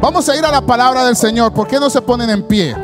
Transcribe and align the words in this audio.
Vamos 0.00 0.28
a 0.28 0.36
ir 0.36 0.44
a 0.44 0.52
la 0.52 0.60
palabra 0.60 1.04
del 1.04 1.16
Señor. 1.16 1.52
¿Por 1.52 1.66
qué 1.66 1.80
no 1.80 1.90
se 1.90 2.00
ponen 2.00 2.30
en 2.30 2.42
pie? 2.44 2.74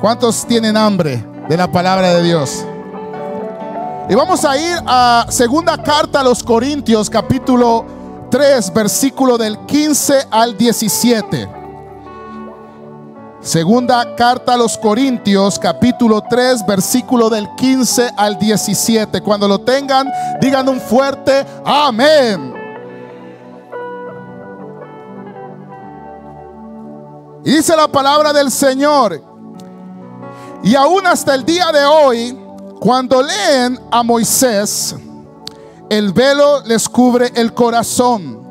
¿Cuántos 0.00 0.46
tienen 0.46 0.74
hambre 0.76 1.22
de 1.48 1.56
la 1.56 1.70
palabra 1.70 2.14
de 2.14 2.22
Dios? 2.22 2.64
Y 4.08 4.14
vamos 4.14 4.44
a 4.44 4.56
ir 4.56 4.78
a 4.86 5.26
segunda 5.28 5.82
carta 5.82 6.20
a 6.20 6.24
los 6.24 6.42
Corintios, 6.42 7.10
capítulo 7.10 7.84
3, 8.30 8.72
versículo 8.72 9.36
del 9.36 9.58
15 9.66 10.28
al 10.30 10.56
17. 10.56 11.48
Segunda 13.40 14.16
carta 14.16 14.54
a 14.54 14.56
los 14.56 14.78
Corintios, 14.78 15.58
capítulo 15.58 16.22
3, 16.22 16.64
versículo 16.66 17.28
del 17.28 17.46
15 17.56 18.12
al 18.16 18.38
17. 18.38 19.20
Cuando 19.20 19.46
lo 19.46 19.58
tengan, 19.58 20.10
digan 20.40 20.66
un 20.70 20.80
fuerte 20.80 21.44
amén. 21.66 22.53
Y 27.44 27.50
dice 27.50 27.76
la 27.76 27.88
palabra 27.88 28.32
del 28.32 28.50
Señor. 28.50 29.22
Y 30.62 30.74
aún 30.74 31.06
hasta 31.06 31.34
el 31.34 31.44
día 31.44 31.70
de 31.72 31.84
hoy, 31.84 32.38
cuando 32.80 33.22
leen 33.22 33.78
a 33.90 34.02
Moisés, 34.02 34.96
el 35.90 36.12
velo 36.14 36.62
les 36.64 36.88
cubre 36.88 37.30
el 37.34 37.52
corazón. 37.52 38.42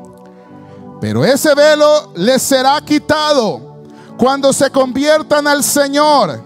Pero 1.01 1.25
ese 1.25 1.55
velo 1.55 2.13
les 2.15 2.41
será 2.43 2.79
quitado 2.81 3.79
cuando 4.15 4.53
se 4.53 4.69
conviertan 4.69 5.47
al 5.47 5.63
Señor. 5.63 6.41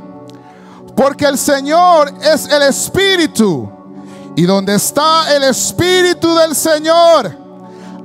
Porque 0.96 1.26
el 1.26 1.38
Señor 1.38 2.14
es 2.22 2.48
el 2.48 2.62
Espíritu. 2.64 3.70
Y 4.38 4.44
donde 4.44 4.76
está 4.76 5.36
el 5.36 5.44
Espíritu 5.44 6.34
del 6.36 6.56
Señor, 6.56 7.38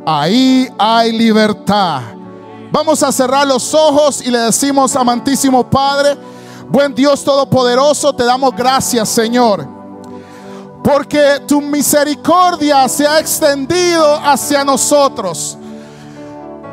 ahí 0.04 0.68
hay 0.78 1.12
libertad. 1.12 2.21
Vamos 2.72 3.02
a 3.02 3.12
cerrar 3.12 3.46
los 3.46 3.74
ojos 3.74 4.22
y 4.22 4.30
le 4.30 4.38
decimos, 4.38 4.96
amantísimo 4.96 5.68
Padre, 5.68 6.16
buen 6.70 6.94
Dios 6.94 7.22
Todopoderoso, 7.22 8.14
te 8.14 8.24
damos 8.24 8.56
gracias, 8.56 9.10
Señor. 9.10 9.68
Porque 10.82 11.42
tu 11.46 11.60
misericordia 11.60 12.88
se 12.88 13.06
ha 13.06 13.20
extendido 13.20 14.16
hacia 14.24 14.64
nosotros. 14.64 15.58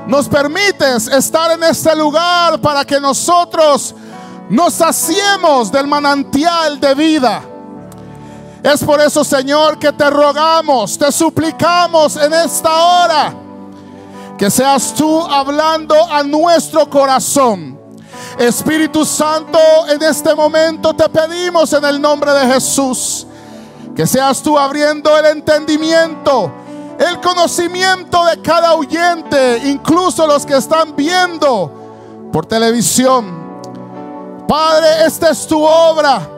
Nos 0.08 0.30
permites 0.30 1.08
estar 1.09 1.52
en 1.52 1.64
este 1.66 1.94
lugar 1.97 2.61
para 2.61 2.86
que 2.86 2.97
nosotros 3.02 3.94
nos 4.50 4.75
saciemos 4.75 5.69
del 5.69 5.86
manantial 5.86 6.80
de 6.80 6.95
vida. 6.95 7.41
Es 8.63 8.81
por 8.86 9.02
eso, 9.02 9.25
Señor, 9.25 9.78
que 9.78 9.91
te 9.91 10.09
rogamos, 10.09 10.97
te 10.97 11.11
suplicamos 11.11 12.16
en 12.16 12.34
esta 12.34 12.72
hora 12.72 13.48
que 14.40 14.50
seas 14.50 14.94
tú 14.94 15.22
hablando 15.22 15.94
a 16.09 16.23
nuestro 16.23 16.90
corazón. 16.90 17.78
Espíritu 18.38 19.04
Santo, 19.04 19.59
en 19.90 20.02
este 20.02 20.34
momento 20.34 20.94
te 20.94 21.09
pedimos 21.09 21.73
en 21.73 21.84
el 21.84 22.02
nombre 22.02 22.31
de 22.31 22.54
Jesús 22.54 23.28
que 23.94 24.08
seas 24.08 24.42
tú 24.42 24.58
abriendo 24.58 25.18
el 25.18 25.26
entendimiento, 25.26 26.50
el 26.98 27.20
conocimiento 27.20 28.23
de 28.28 28.42
cada 28.42 28.76
oyente, 28.76 29.58
incluso 29.66 30.26
los 30.26 30.46
que 30.46 30.56
están 30.56 30.96
viendo 30.96 32.30
por 32.31 32.46
televisión. 32.46 33.59
Padre, 34.48 35.06
esta 35.06 35.31
es 35.31 35.46
tu 35.46 35.62
obra. 35.62 36.30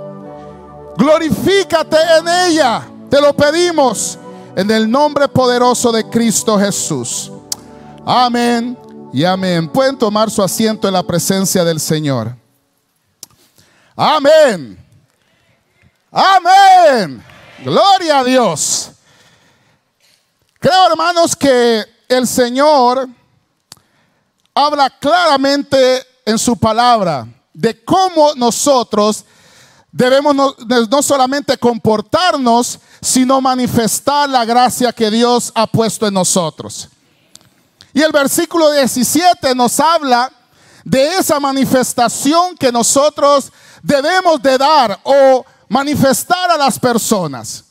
Glorifícate 0.98 1.98
en 2.18 2.28
ella. 2.50 2.82
Te 3.12 3.22
lo 3.22 3.32
pedimos 3.34 4.18
en 4.56 4.72
el 4.72 4.90
nombre 4.90 5.28
poderoso 5.28 5.92
de 5.92 6.10
Cristo 6.10 6.58
Jesús. 6.58 7.32
Amén 8.06 8.78
y 9.14 9.24
amén. 9.24 9.70
Pueden 9.70 9.98
tomar 9.98 10.32
su 10.32 10.42
asiento 10.42 10.88
en 10.88 10.94
la 10.94 11.04
presencia 11.04 11.64
del 11.64 11.80
Señor. 11.80 12.36
Amén. 13.96 14.84
Amén. 16.12 17.24
Gloria 17.64 18.20
a 18.20 18.24
Dios. 18.24 18.92
Creo, 20.60 20.88
hermanos, 20.88 21.36
que 21.36 21.86
el 22.08 22.28
Señor 22.28 23.08
habla 24.54 24.90
claramente 24.90 26.06
en 26.26 26.40
su 26.40 26.58
palabra 26.58 27.28
de 27.54 27.84
cómo 27.84 28.34
nosotros 28.36 29.26
debemos 29.92 30.36
no, 30.36 30.56
no, 30.90 31.02
solamente 31.02 31.58
comportarnos, 31.58 32.80
sino 33.02 33.42
manifestar 33.42 34.30
la 34.30 34.44
gracia 34.46 34.92
que 34.92 35.12
Dios 35.12 35.52
ha 35.54 35.68
puesto 35.68 36.08
en 36.08 36.14
nosotros. 36.14 36.90
Y 37.94 38.02
el 38.02 38.12
versículo 38.12 38.72
17 38.72 39.54
nos 39.56 39.80
habla 39.80 40.32
de 40.84 41.18
esa 41.18 41.40
manifestación 41.40 42.56
que 42.58 42.72
nosotros 42.72 43.52
debemos 43.84 44.42
de 44.42 44.58
dar 44.58 45.00
o 45.04 45.46
manifestar 45.68 46.52
a 46.52 46.58
las 46.58 46.80
personas. 46.80 47.66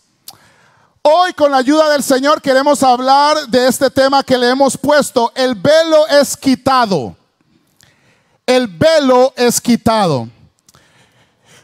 Hoy 1.03 1.33
con 1.33 1.51
la 1.51 1.59
ayuda 1.59 1.89
del 1.91 2.03
Señor 2.03 2.43
queremos 2.43 2.83
hablar 2.83 3.47
de 3.49 3.67
este 3.67 3.91
tema 3.91 4.23
que 4.23 4.37
le 4.37 4.51
hemos 4.51 4.77
puesto, 4.77 5.33
el 5.35 5.55
velo 5.55 6.07
es 6.09 6.37
quitado. 6.37 7.17
El 8.45 8.67
velo 8.67 9.33
es 9.37 9.61
quitado. 9.61 10.29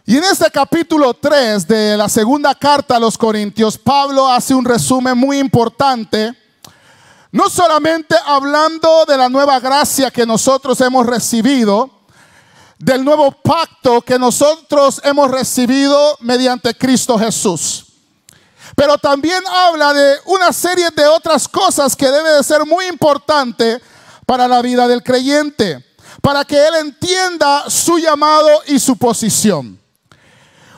Y 0.06 0.16
en 0.16 0.24
este 0.24 0.50
capítulo 0.50 1.12
3 1.14 1.66
de 1.66 1.96
la 1.96 2.08
segunda 2.08 2.54
carta 2.54 2.96
a 2.96 3.00
los 3.00 3.18
Corintios, 3.18 3.76
Pablo 3.76 4.28
hace 4.28 4.54
un 4.54 4.64
resumen 4.64 5.18
muy 5.18 5.38
importante 5.38 6.32
no 7.36 7.50
solamente 7.50 8.16
hablando 8.24 9.04
de 9.04 9.14
la 9.14 9.28
nueva 9.28 9.60
gracia 9.60 10.10
que 10.10 10.24
nosotros 10.24 10.80
hemos 10.80 11.04
recibido, 11.04 11.90
del 12.78 13.04
nuevo 13.04 13.30
pacto 13.30 14.00
que 14.00 14.18
nosotros 14.18 15.02
hemos 15.04 15.30
recibido 15.30 16.16
mediante 16.20 16.74
Cristo 16.74 17.18
Jesús. 17.18 17.88
Pero 18.74 18.96
también 18.96 19.42
habla 19.46 19.92
de 19.92 20.16
una 20.24 20.50
serie 20.50 20.88
de 20.96 21.06
otras 21.06 21.46
cosas 21.46 21.94
que 21.94 22.10
debe 22.10 22.30
de 22.30 22.42
ser 22.42 22.64
muy 22.64 22.86
importante 22.86 23.82
para 24.24 24.48
la 24.48 24.62
vida 24.62 24.88
del 24.88 25.02
creyente, 25.02 25.84
para 26.22 26.42
que 26.42 26.56
él 26.56 26.74
entienda 26.76 27.68
su 27.68 27.98
llamado 27.98 28.48
y 28.66 28.78
su 28.78 28.96
posición. 28.96 29.78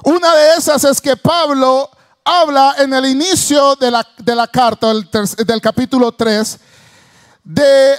Una 0.02 0.34
de 0.34 0.54
esas 0.56 0.82
es 0.82 1.00
que 1.00 1.16
Pablo 1.16 1.88
habla 2.28 2.74
en 2.76 2.92
el 2.92 3.06
inicio 3.06 3.74
de 3.76 3.90
la, 3.90 4.06
de 4.18 4.36
la 4.36 4.46
carta, 4.46 4.88
del, 4.88 5.08
del 5.46 5.60
capítulo 5.62 6.12
3, 6.12 6.58
de 7.42 7.94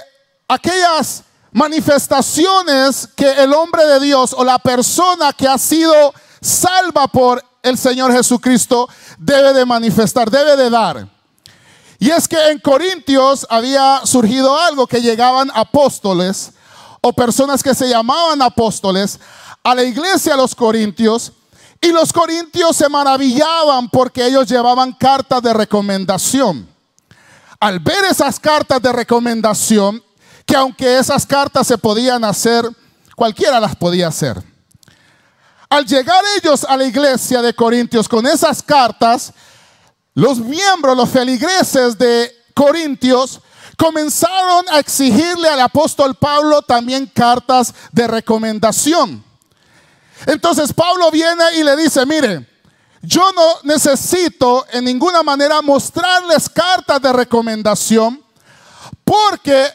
aquellas 0.46 1.24
manifestaciones 1.50 3.08
que 3.16 3.28
el 3.28 3.52
hombre 3.52 3.84
de 3.86 3.98
Dios 3.98 4.32
o 4.36 4.44
la 4.44 4.60
persona 4.60 5.32
que 5.32 5.48
ha 5.48 5.58
sido 5.58 6.14
salva 6.40 7.08
por 7.08 7.44
el 7.62 7.76
Señor 7.76 8.12
Jesucristo 8.12 8.88
debe 9.18 9.52
de 9.52 9.66
manifestar, 9.66 10.30
debe 10.30 10.56
de 10.56 10.70
dar. 10.70 11.08
Y 11.98 12.10
es 12.10 12.28
que 12.28 12.50
en 12.50 12.60
Corintios 12.60 13.44
había 13.50 14.02
surgido 14.04 14.56
algo 14.56 14.86
que 14.86 15.02
llegaban 15.02 15.50
apóstoles 15.54 16.52
o 17.00 17.12
personas 17.12 17.64
que 17.64 17.74
se 17.74 17.88
llamaban 17.88 18.40
apóstoles 18.42 19.18
a 19.64 19.74
la 19.74 19.82
iglesia 19.82 20.32
de 20.32 20.38
los 20.38 20.54
Corintios 20.54 21.32
y 21.80 21.88
los 21.92 22.12
corintios 22.12 22.76
se 22.76 22.88
maravillaban 22.88 23.88
porque 23.88 24.26
ellos 24.26 24.46
llevaban 24.48 24.92
cartas 24.92 25.42
de 25.42 25.52
recomendación. 25.54 26.68
Al 27.58 27.78
ver 27.80 28.04
esas 28.10 28.38
cartas 28.38 28.82
de 28.82 28.92
recomendación, 28.92 30.02
que 30.44 30.56
aunque 30.56 30.98
esas 30.98 31.26
cartas 31.26 31.66
se 31.66 31.78
podían 31.78 32.24
hacer, 32.24 32.68
cualquiera 33.16 33.60
las 33.60 33.76
podía 33.76 34.08
hacer. 34.08 34.42
Al 35.68 35.86
llegar 35.86 36.22
ellos 36.36 36.64
a 36.64 36.76
la 36.76 36.84
iglesia 36.84 37.40
de 37.40 37.54
Corintios 37.54 38.08
con 38.08 38.26
esas 38.26 38.62
cartas, 38.62 39.32
los 40.14 40.38
miembros, 40.38 40.96
los 40.96 41.08
feligreses 41.08 41.96
de 41.96 42.34
Corintios, 42.54 43.40
comenzaron 43.76 44.66
a 44.70 44.80
exigirle 44.80 45.48
al 45.48 45.60
apóstol 45.60 46.14
Pablo 46.14 46.60
también 46.60 47.06
cartas 47.06 47.72
de 47.92 48.06
recomendación. 48.08 49.29
Entonces 50.26 50.72
Pablo 50.72 51.10
viene 51.10 51.44
y 51.56 51.62
le 51.62 51.76
dice, 51.76 52.04
mire, 52.06 52.46
yo 53.02 53.32
no 53.32 53.54
necesito 53.64 54.66
en 54.72 54.84
ninguna 54.84 55.22
manera 55.22 55.62
mostrarles 55.62 56.48
cartas 56.48 57.00
de 57.00 57.12
recomendación 57.12 58.22
porque 59.04 59.72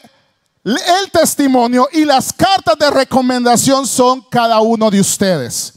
el 0.64 1.10
testimonio 1.12 1.88
y 1.92 2.04
las 2.04 2.32
cartas 2.32 2.76
de 2.78 2.90
recomendación 2.90 3.86
son 3.86 4.22
cada 4.22 4.60
uno 4.60 4.90
de 4.90 5.00
ustedes. 5.00 5.74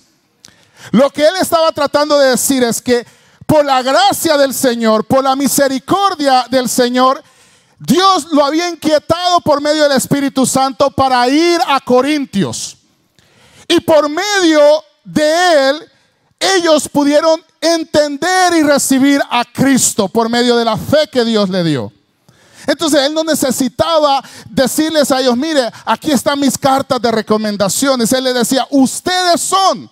Lo 0.92 1.10
que 1.10 1.28
él 1.28 1.34
estaba 1.40 1.72
tratando 1.72 2.18
de 2.18 2.32
decir 2.32 2.64
es 2.64 2.82
que 2.82 3.06
por 3.46 3.66
la 3.66 3.82
gracia 3.82 4.38
del 4.38 4.54
Señor, 4.54 5.06
por 5.06 5.24
la 5.24 5.36
misericordia 5.36 6.46
del 6.50 6.70
Señor, 6.70 7.24
Dios 7.80 8.28
lo 8.32 8.44
había 8.46 8.70
inquietado 8.70 9.42
por 9.42 9.62
medio 9.62 9.84
del 9.84 9.94
Espíritu 9.94 10.46
Santo 10.46 10.92
para 10.92 11.28
ir 11.28 11.60
a 11.68 11.80
Corintios. 11.80 12.79
Y 13.70 13.80
por 13.82 14.10
medio 14.10 14.84
de 15.06 15.70
él, 15.70 15.92
ellos 16.40 16.90
pudieron 16.90 17.42
entender 17.62 18.54
y 18.56 18.64
recibir 18.64 19.22
a 19.30 19.46
Cristo 19.46 20.10
por 20.10 20.28
medio 20.28 20.58
de 20.58 20.66
la 20.66 20.76
fe 20.76 21.08
que 21.12 21.24
Dios 21.24 21.50
le 21.50 21.64
dio. 21.64 21.94
Entonces 22.66 23.02
él 23.02 23.14
no 23.14 23.24
necesitaba 23.24 24.24
decirles 24.50 25.12
a 25.12 25.22
ellos, 25.22 25.38
mire, 25.38 25.72
aquí 25.86 26.12
están 26.12 26.40
mis 26.40 26.58
cartas 26.58 27.00
de 27.00 27.12
recomendaciones. 27.12 28.12
Él 28.12 28.24
les 28.24 28.34
decía, 28.34 28.68
ustedes 28.72 29.40
son. 29.40 29.90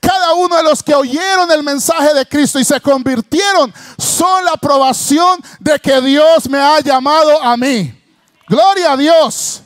Cada 0.00 0.34
uno 0.34 0.56
de 0.56 0.62
los 0.62 0.82
que 0.82 0.94
oyeron 0.94 1.50
el 1.50 1.62
mensaje 1.62 2.14
de 2.14 2.26
Cristo 2.26 2.58
y 2.60 2.64
se 2.64 2.80
convirtieron 2.80 3.72
son 3.96 4.44
la 4.44 4.52
aprobación 4.52 5.40
de 5.58 5.78
que 5.78 6.00
Dios 6.00 6.48
me 6.48 6.58
ha 6.58 6.80
llamado 6.80 7.42
a 7.42 7.56
mí. 7.56 7.94
Gloria 8.48 8.92
a 8.92 8.96
Dios. 8.96 9.62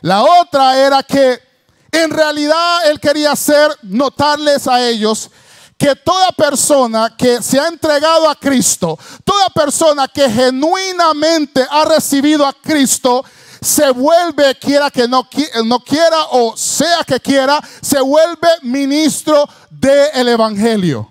La 0.00 0.22
otra 0.22 0.78
era 0.78 1.02
que 1.02 1.49
en 1.92 2.10
realidad 2.10 2.88
él 2.88 3.00
quería 3.00 3.32
hacer 3.32 3.76
notarles 3.82 4.66
a 4.66 4.86
ellos 4.86 5.30
que 5.76 5.96
toda 5.96 6.30
persona 6.32 7.14
que 7.16 7.42
se 7.42 7.58
ha 7.58 7.66
entregado 7.66 8.28
a 8.28 8.34
Cristo, 8.34 8.98
toda 9.24 9.48
persona 9.48 10.06
que 10.06 10.28
genuinamente 10.28 11.66
ha 11.70 11.86
recibido 11.86 12.46
a 12.46 12.52
Cristo, 12.52 13.24
se 13.62 13.90
vuelve, 13.90 14.54
quiera 14.56 14.90
que 14.90 15.08
no, 15.08 15.28
quiera 15.28 16.16
o 16.32 16.54
sea 16.56 17.02
que 17.06 17.18
quiera, 17.20 17.60
se 17.80 18.00
vuelve 18.00 18.48
ministro 18.62 19.48
del 19.70 20.28
Evangelio. 20.28 21.10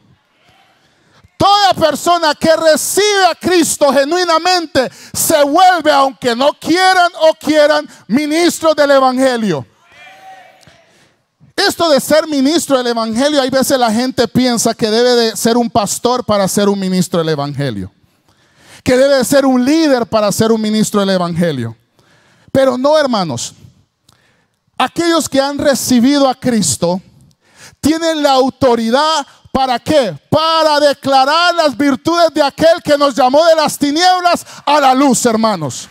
Toda 1.38 1.74
persona 1.74 2.36
que 2.36 2.56
recibe 2.56 3.26
a 3.32 3.36
Cristo 3.36 3.92
genuinamente 3.94 4.92
se 5.14 5.42
vuelve, 5.44 5.92
aunque 5.92 6.36
no 6.36 6.54
quieran 6.54 7.12
o 7.22 7.34
quieran, 7.34 7.90
ministro 8.08 8.76
del 8.76 8.92
Evangelio. 8.92 9.66
Esto 11.68 11.90
de 11.90 12.00
ser 12.00 12.26
ministro 12.28 12.78
del 12.78 12.88
Evangelio, 12.88 13.42
hay 13.42 13.50
veces 13.50 13.78
la 13.78 13.92
gente 13.92 14.28
piensa 14.28 14.74
que 14.74 14.90
debe 14.90 15.12
de 15.16 15.36
ser 15.36 15.58
un 15.58 15.70
pastor 15.70 16.24
para 16.24 16.48
ser 16.48 16.70
un 16.70 16.80
ministro 16.80 17.20
del 17.20 17.30
Evangelio. 17.30 17.92
Que 18.82 18.96
debe 18.96 19.16
de 19.16 19.26
ser 19.26 19.46
un 19.46 19.66
líder 19.66 20.06
para 20.06 20.32
ser 20.32 20.54
un 20.54 20.62
ministro 20.62 21.02
del 21.02 21.10
Evangelio. 21.10 21.76
Pero 22.52 22.78
no, 22.78 22.98
hermanos. 22.98 23.54
Aquellos 24.78 25.28
que 25.28 25.42
han 25.42 25.58
recibido 25.58 26.30
a 26.30 26.36
Cristo 26.36 27.02
tienen 27.82 28.24
la 28.24 28.32
autoridad 28.32 29.28
para 29.52 29.80
qué? 29.80 30.18
Para 30.30 30.80
declarar 30.80 31.54
las 31.56 31.76
virtudes 31.76 32.34
de 32.34 32.42
aquel 32.42 32.82
que 32.82 32.98
nos 32.98 33.16
llamó 33.16 33.44
de 33.46 33.56
las 33.56 33.78
tinieblas 33.78 34.46
a 34.66 34.80
la 34.80 34.94
luz, 34.94 35.26
hermanos 35.26 35.90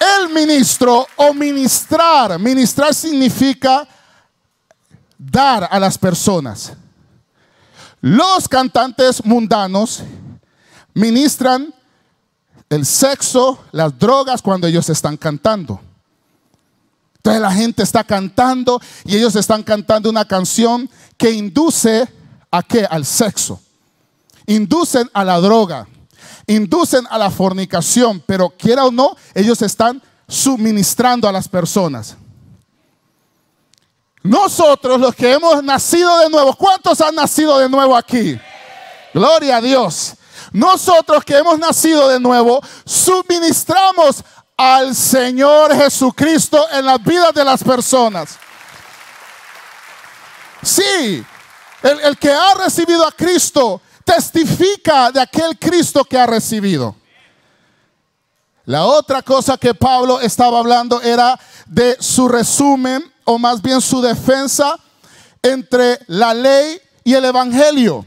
el 0.00 0.32
ministro 0.32 1.06
o 1.16 1.32
ministrar. 1.32 2.38
Ministrar 2.38 2.94
significa 2.94 3.86
dar 5.18 5.68
a 5.70 5.78
las 5.78 5.96
personas. 5.96 6.72
Los 8.00 8.48
cantantes 8.48 9.24
mundanos 9.24 10.02
ministran 10.92 11.74
el 12.68 12.84
sexo, 12.84 13.64
las 13.72 13.98
drogas 13.98 14.42
cuando 14.42 14.66
ellos 14.66 14.88
están 14.88 15.16
cantando. 15.16 15.80
Entonces 17.16 17.40
la 17.40 17.52
gente 17.52 17.82
está 17.82 18.04
cantando 18.04 18.80
y 19.04 19.16
ellos 19.16 19.34
están 19.36 19.62
cantando 19.62 20.10
una 20.10 20.26
canción 20.26 20.90
que 21.16 21.30
induce 21.30 22.06
a 22.50 22.62
qué? 22.62 22.84
Al 22.84 23.06
sexo. 23.06 23.60
Inducen 24.46 25.08
a 25.14 25.24
la 25.24 25.40
droga 25.40 25.88
inducen 26.46 27.06
a 27.10 27.18
la 27.18 27.30
fornicación, 27.30 28.22
pero 28.26 28.50
quiera 28.50 28.84
o 28.84 28.90
no, 28.90 29.16
ellos 29.34 29.62
están 29.62 30.02
suministrando 30.28 31.28
a 31.28 31.32
las 31.32 31.48
personas. 31.48 32.16
Nosotros 34.22 34.98
los 34.98 35.14
que 35.14 35.32
hemos 35.32 35.62
nacido 35.62 36.18
de 36.20 36.30
nuevo, 36.30 36.54
¿cuántos 36.54 37.00
han 37.02 37.14
nacido 37.14 37.58
de 37.58 37.68
nuevo 37.68 37.94
aquí? 37.94 38.40
Gloria 39.12 39.58
a 39.58 39.60
Dios. 39.60 40.14
Nosotros 40.50 41.24
que 41.24 41.36
hemos 41.36 41.58
nacido 41.58 42.08
de 42.08 42.18
nuevo, 42.18 42.60
suministramos 42.86 44.24
al 44.56 44.94
Señor 44.94 45.76
Jesucristo 45.76 46.64
en 46.72 46.86
las 46.86 47.02
vidas 47.02 47.34
de 47.34 47.44
las 47.44 47.62
personas. 47.62 48.38
Sí, 50.62 51.24
el, 51.82 52.00
el 52.00 52.16
que 52.16 52.32
ha 52.32 52.54
recibido 52.54 53.06
a 53.06 53.12
Cristo 53.12 53.82
testifica 54.04 55.10
de 55.10 55.20
aquel 55.20 55.58
Cristo 55.58 56.04
que 56.04 56.18
ha 56.18 56.26
recibido. 56.26 56.94
La 58.66 58.86
otra 58.86 59.22
cosa 59.22 59.58
que 59.58 59.74
Pablo 59.74 60.20
estaba 60.20 60.58
hablando 60.58 61.00
era 61.02 61.38
de 61.66 61.96
su 62.00 62.28
resumen, 62.28 63.02
o 63.24 63.38
más 63.38 63.60
bien 63.60 63.80
su 63.80 64.00
defensa 64.00 64.78
entre 65.42 65.98
la 66.06 66.32
ley 66.32 66.80
y 67.04 67.14
el 67.14 67.24
Evangelio. 67.24 68.06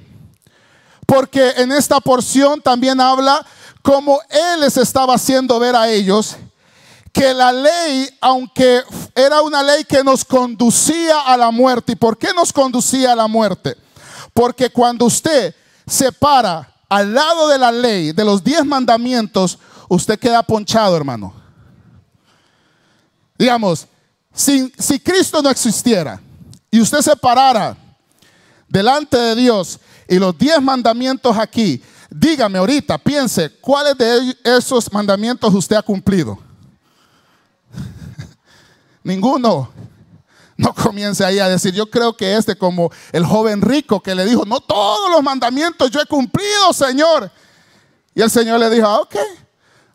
Porque 1.05 1.53
en 1.57 1.71
esta 1.71 1.99
porción 1.99 2.61
también 2.61 2.99
habla 2.99 3.45
como 3.81 4.19
Él 4.29 4.61
les 4.61 4.77
estaba 4.77 5.15
haciendo 5.15 5.59
ver 5.59 5.75
a 5.75 5.89
ellos 5.89 6.35
que 7.13 7.33
la 7.33 7.51
ley, 7.51 8.09
aunque 8.21 8.83
era 9.15 9.41
una 9.41 9.63
ley 9.63 9.83
que 9.85 10.03
nos 10.03 10.23
conducía 10.23 11.21
a 11.21 11.35
la 11.35 11.49
muerte, 11.49 11.93
¿y 11.93 11.95
por 11.95 12.17
qué 12.17 12.31
nos 12.33 12.53
conducía 12.53 13.13
a 13.13 13.15
la 13.15 13.27
muerte? 13.27 13.75
Porque 14.33 14.69
cuando 14.69 15.05
usted 15.05 15.55
se 15.87 16.11
para 16.11 16.69
al 16.89 17.13
lado 17.13 17.47
de 17.47 17.57
la 17.57 17.71
ley, 17.71 18.11
de 18.11 18.23
los 18.23 18.43
diez 18.43 18.65
mandamientos, 18.65 19.57
usted 19.89 20.19
queda 20.19 20.43
ponchado, 20.43 20.95
hermano. 20.95 21.33
Digamos, 23.37 23.87
si, 24.33 24.71
si 24.77 24.99
Cristo 24.99 25.41
no 25.41 25.49
existiera 25.49 26.21
y 26.69 26.79
usted 26.81 26.99
se 26.99 27.15
parara 27.15 27.77
delante 28.67 29.17
de 29.17 29.35
Dios 29.35 29.79
y 30.07 30.17
los 30.17 30.37
diez 30.37 30.61
mandamientos 30.61 31.37
aquí, 31.37 31.81
dígame 32.09 32.57
ahorita, 32.57 32.97
piense, 32.97 33.49
¿cuáles 33.59 33.97
de 33.97 34.37
esos 34.43 34.91
mandamientos 34.91 35.53
usted 35.53 35.75
ha 35.75 35.81
cumplido? 35.81 36.37
Ninguno. 39.03 39.71
No 40.57 40.73
comience 40.73 41.23
ahí 41.23 41.37
a 41.37 41.47
decir, 41.47 41.73
yo 41.73 41.87
creo 41.89 42.17
que 42.17 42.35
este 42.35 42.57
como 42.57 42.91
el 43.11 43.23
joven 43.23 43.61
rico 43.61 44.01
que 44.01 44.15
le 44.15 44.25
dijo, 44.25 44.43
no 44.43 44.59
todos 44.59 45.11
los 45.11 45.21
mandamientos 45.21 45.91
yo 45.91 46.01
he 46.01 46.05
cumplido, 46.05 46.73
Señor. 46.73 47.31
Y 48.15 48.21
el 48.21 48.31
Señor 48.31 48.59
le 48.59 48.69
dijo, 48.71 48.87
ah, 48.87 49.01
ok, 49.01 49.15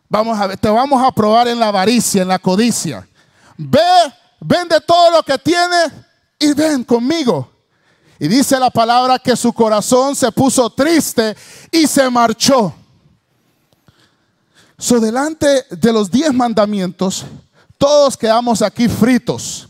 vamos 0.09 0.39
a 0.39 0.47
ver, 0.47 0.57
te 0.57 0.71
vamos 0.71 1.03
a 1.03 1.11
probar 1.11 1.49
en 1.49 1.59
la 1.59 1.69
avaricia, 1.69 2.23
en 2.23 2.29
la 2.29 2.39
codicia. 2.39 3.09
Ve, 3.57 3.81
vende 4.39 4.81
todo 4.81 5.11
lo 5.11 5.23
que 5.25 5.37
tienes 5.37 5.93
y 6.39 6.53
ven 6.55 6.85
conmigo. 6.85 7.51
Y 8.21 8.29
dice 8.29 8.61
la 8.61 8.71
palabra 8.71 9.19
que 9.19 9.35
su 9.35 9.53
corazón 9.53 10.15
se 10.15 10.31
puso 10.31 10.71
triste 10.71 11.37
y 11.73 11.89
se 11.89 12.09
marchó. 12.09 12.73
So, 14.79 15.01
delante 15.01 15.65
de 15.71 15.93
los 15.93 16.09
diez 16.09 16.33
mandamientos, 16.33 17.25
todos 17.79 18.17
quedamos 18.17 18.63
aquí 18.63 18.89
fritos. 18.89 19.69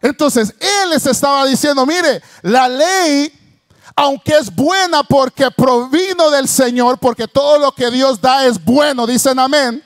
Entonces, 0.00 0.54
Él 0.60 0.90
les 0.90 1.06
estaba 1.06 1.46
diciendo, 1.46 1.86
mire, 1.86 2.22
la 2.42 2.68
ley, 2.68 3.32
aunque 3.94 4.36
es 4.36 4.54
buena 4.54 5.02
porque 5.02 5.50
provino 5.50 6.30
del 6.30 6.48
Señor, 6.48 6.98
porque 6.98 7.26
todo 7.26 7.58
lo 7.58 7.72
que 7.72 7.90
Dios 7.90 8.20
da 8.20 8.44
es 8.44 8.62
bueno, 8.62 9.06
dicen 9.06 9.38
amén, 9.38 9.82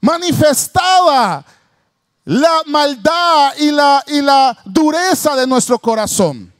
manifestaba 0.00 1.44
la 2.24 2.62
maldad 2.66 3.54
y 3.58 3.70
la, 3.70 4.02
y 4.06 4.20
la 4.20 4.56
dureza 4.64 5.34
de 5.36 5.46
nuestro 5.46 5.78
corazón. 5.78 6.52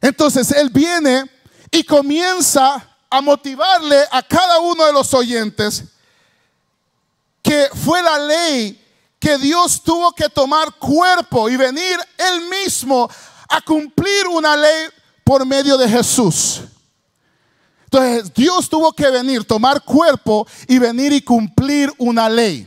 Entonces 0.00 0.50
Él 0.52 0.70
viene 0.70 1.24
y 1.70 1.82
comienza 1.82 2.86
a 3.08 3.20
motivarle 3.20 4.04
a 4.10 4.22
cada 4.22 4.60
uno 4.60 4.86
de 4.86 4.92
los 4.92 5.12
oyentes 5.12 5.84
que 7.42 7.68
fue 7.84 8.02
la 8.02 8.18
ley 8.18 8.79
que 9.20 9.36
Dios 9.36 9.82
tuvo 9.82 10.12
que 10.12 10.30
tomar 10.30 10.74
cuerpo 10.76 11.50
y 11.50 11.56
venir 11.56 11.98
él 12.16 12.40
mismo 12.48 13.08
a 13.48 13.60
cumplir 13.60 14.26
una 14.26 14.56
ley 14.56 14.88
por 15.22 15.44
medio 15.44 15.76
de 15.76 15.88
Jesús. 15.88 16.62
Entonces 17.84 18.32
Dios 18.32 18.68
tuvo 18.68 18.92
que 18.92 19.10
venir, 19.10 19.44
tomar 19.44 19.82
cuerpo 19.82 20.46
y 20.66 20.78
venir 20.78 21.12
y 21.12 21.20
cumplir 21.20 21.92
una 21.98 22.28
ley. 22.28 22.66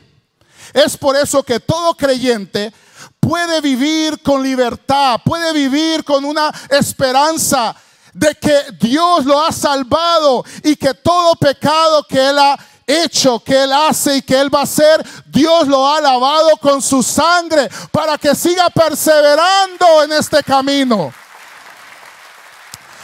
Es 0.73 0.95
por 0.95 1.15
eso 1.15 1.41
que 1.41 1.59
todo 1.59 1.95
creyente 1.95 2.71
puede 3.19 3.59
vivir 3.61 4.21
con 4.21 4.43
libertad, 4.43 5.21
puede 5.25 5.53
vivir 5.53 6.03
con 6.03 6.23
una 6.23 6.51
esperanza 6.69 7.75
de 8.13 8.35
que 8.35 8.63
Dios 8.79 9.25
lo 9.25 9.41
ha 9.43 9.51
salvado 9.51 10.43
y 10.63 10.75
que 10.75 10.93
todo 10.93 11.35
pecado 11.35 12.05
que 12.07 12.29
Él 12.29 12.37
ha 12.37 12.57
hecho, 12.87 13.39
que 13.39 13.63
Él 13.63 13.71
hace 13.71 14.17
y 14.17 14.21
que 14.21 14.39
Él 14.39 14.53
va 14.53 14.61
a 14.61 14.63
hacer, 14.63 15.05
Dios 15.27 15.67
lo 15.67 15.87
ha 15.87 16.01
lavado 16.01 16.57
con 16.57 16.81
su 16.81 17.01
sangre 17.01 17.69
para 17.91 18.17
que 18.17 18.35
siga 18.35 18.69
perseverando 18.69 20.03
en 20.03 20.13
este 20.13 20.43
camino. 20.43 21.13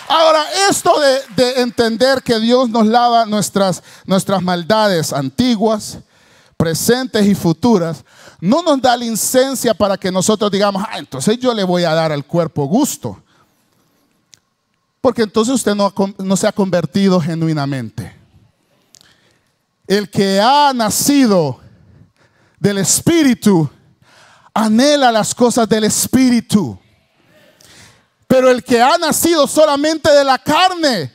Ahora, 0.07 0.43
esto 0.69 0.91
de, 1.35 1.61
entender 1.61 2.23
que 2.23 2.39
Dios 2.39 2.67
nos 2.69 2.87
lava 2.87 3.25
nuestras, 3.25 3.83
nuestras 4.05 4.41
maldades 4.41 5.13
antiguas, 5.13 5.99
presentes 6.57 7.27
y 7.27 7.35
futuras, 7.35 8.03
no 8.41 8.63
nos 8.63 8.81
da 8.81 8.97
licencia 8.97 9.73
para 9.73 9.97
que 9.97 10.11
nosotros 10.11 10.49
digamos, 10.49 10.83
ah, 10.87 10.97
entonces 10.97 11.37
yo 11.37 11.53
le 11.53 11.63
voy 11.63 11.83
a 11.83 11.93
dar 11.93 12.11
al 12.11 12.25
cuerpo 12.25 12.65
gusto. 12.65 13.21
Porque 14.99 15.21
entonces 15.21 15.53
usted 15.53 15.75
no 15.75 16.37
se 16.37 16.47
ha 16.47 16.51
convertido 16.51 17.21
genuinamente. 17.21 18.18
El 19.89 20.07
que 20.11 20.39
ha 20.39 20.71
nacido 20.71 21.59
del 22.59 22.77
Espíritu 22.77 23.67
anhela 24.53 25.11
las 25.11 25.33
cosas 25.33 25.67
del 25.67 25.85
Espíritu. 25.85 26.79
Pero 28.27 28.51
el 28.51 28.63
que 28.63 28.79
ha 28.79 28.99
nacido 28.99 29.47
solamente 29.47 30.11
de 30.11 30.23
la 30.23 30.37
carne 30.37 31.11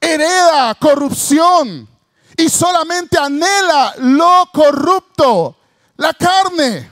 hereda 0.00 0.74
corrupción 0.74 1.88
y 2.36 2.48
solamente 2.48 3.16
anhela 3.16 3.94
lo 3.98 4.50
corrupto, 4.52 5.56
la 5.96 6.12
carne. 6.14 6.90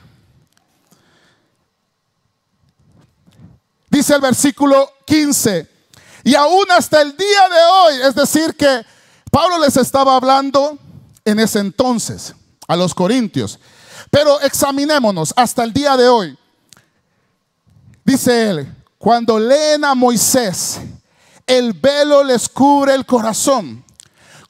Dice 3.90 4.14
el 4.14 4.20
versículo 4.20 4.88
15, 5.04 5.68
y 6.22 6.36
aún 6.36 6.70
hasta 6.70 7.02
el 7.02 7.16
día 7.16 7.48
de 7.48 7.64
hoy, 7.72 7.94
es 8.08 8.14
decir, 8.14 8.56
que 8.56 8.86
Pablo 9.32 9.58
les 9.58 9.76
estaba 9.76 10.14
hablando 10.14 10.78
en 11.24 11.38
ese 11.40 11.60
entonces 11.60 12.34
a 12.66 12.76
los 12.76 12.94
corintios. 12.94 13.58
Pero 14.10 14.40
examinémonos 14.40 15.32
hasta 15.36 15.64
el 15.64 15.72
día 15.72 15.96
de 15.96 16.08
hoy. 16.08 16.38
Dice 18.04 18.50
él, 18.50 18.74
cuando 18.98 19.38
leen 19.38 19.84
a 19.84 19.94
Moisés, 19.94 20.80
el 21.46 21.72
velo 21.72 22.24
les 22.24 22.48
cubre 22.48 22.94
el 22.94 23.06
corazón. 23.06 23.84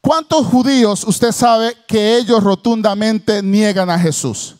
¿Cuántos 0.00 0.46
judíos 0.46 1.04
usted 1.04 1.32
sabe 1.32 1.76
que 1.86 2.16
ellos 2.16 2.42
rotundamente 2.42 3.42
niegan 3.42 3.88
a 3.88 3.98
Jesús? 3.98 4.56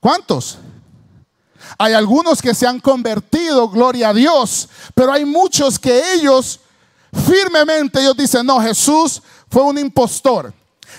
¿Cuántos? 0.00 0.58
Hay 1.76 1.92
algunos 1.92 2.40
que 2.40 2.54
se 2.54 2.66
han 2.66 2.80
convertido, 2.80 3.68
gloria 3.68 4.08
a 4.08 4.14
Dios, 4.14 4.68
pero 4.94 5.12
hay 5.12 5.24
muchos 5.24 5.78
que 5.78 6.14
ellos 6.14 6.60
firmemente 7.26 8.00
ellos 8.00 8.16
dicen, 8.16 8.46
"No, 8.46 8.60
Jesús 8.60 9.22
fue 9.50 9.62
un 9.62 9.78
impostor. 9.78 10.52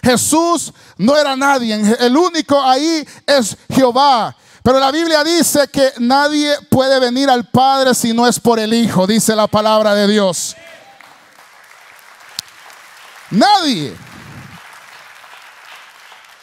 Jesús 0.04 0.74
no 0.98 1.18
era 1.18 1.36
nadie, 1.36 1.80
el 2.00 2.16
único 2.16 2.62
ahí 2.62 3.08
es 3.26 3.58
Jehová." 3.70 4.36
Pero 4.64 4.80
la 4.80 4.92
Biblia 4.92 5.24
dice 5.24 5.68
que 5.70 5.94
nadie 5.98 6.56
puede 6.70 7.00
venir 7.00 7.30
al 7.30 7.50
Padre 7.50 7.96
si 7.96 8.14
no 8.14 8.28
es 8.28 8.40
por 8.40 8.60
el 8.60 8.74
Hijo, 8.74 9.08
dice 9.08 9.36
la 9.36 9.48
palabra 9.48 9.96
de 9.96 10.08
Dios. 10.08 10.56
Nadie. 13.32 13.96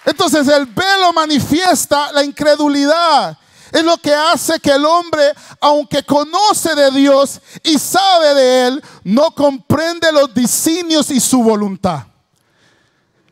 Entonces 0.05 0.49
el 0.49 0.67
velo 0.67 1.13
manifiesta 1.13 2.11
la 2.13 2.25
incredulidad. 2.25 3.37
Es 3.73 3.85
lo 3.85 3.97
que 3.99 4.13
hace 4.13 4.59
que 4.61 4.71
el 4.71 4.85
hombre, 4.85 5.33
aunque 5.61 6.03
conoce 6.03 6.75
de 6.75 6.91
Dios 6.91 7.41
y 7.63 7.79
sabe 7.79 8.35
de 8.35 8.67
Él, 8.69 8.83
no 9.05 9.31
comprende 9.33 10.11
los 10.13 10.33
designios 10.33 11.11
y 11.11 11.21
su 11.21 11.43
voluntad. 11.43 12.05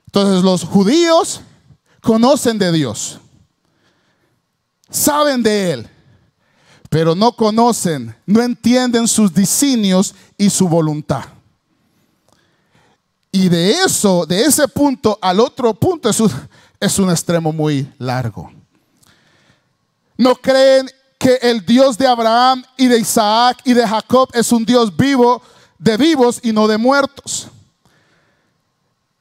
Entonces 0.07 0.43
los 0.43 0.64
judíos 0.64 1.40
conocen 2.00 2.59
de 2.59 2.73
Dios 2.73 3.21
saben 4.90 5.43
de 5.43 5.73
Él, 5.73 5.88
pero 6.88 7.14
no 7.14 7.33
conocen, 7.33 8.14
no 8.25 8.43
entienden 8.43 9.09
sus 9.09 9.33
designios 9.33 10.14
y 10.38 10.50
su 10.50 10.69
voluntad. 10.69 11.25
Y 13.31 13.49
de 13.49 13.73
eso, 13.85 14.25
de 14.25 14.43
ese 14.45 14.66
punto 14.69 15.19
al 15.21 15.40
otro 15.40 15.75
punto 15.75 16.09
es 16.09 16.21
un, 16.21 16.31
es 16.81 16.99
un 16.99 17.11
extremo 17.11 17.52
muy 17.52 17.87
largo. 17.99 18.50
No 20.16 20.35
creen 20.37 20.90
que 21.18 21.38
el 21.42 21.64
Dios 21.64 21.96
de 21.99 22.06
Abraham 22.06 22.64
y 22.76 22.87
de 22.87 22.99
Isaac 22.99 23.61
y 23.64 23.75
de 23.75 23.87
Jacob 23.87 24.30
es 24.32 24.52
un 24.52 24.64
Dios 24.64 24.94
vivo, 24.96 25.42
de 25.78 25.96
vivos 25.96 26.40
y 26.42 26.52
no 26.52 26.66
de 26.66 26.78
muertos. 26.78 27.49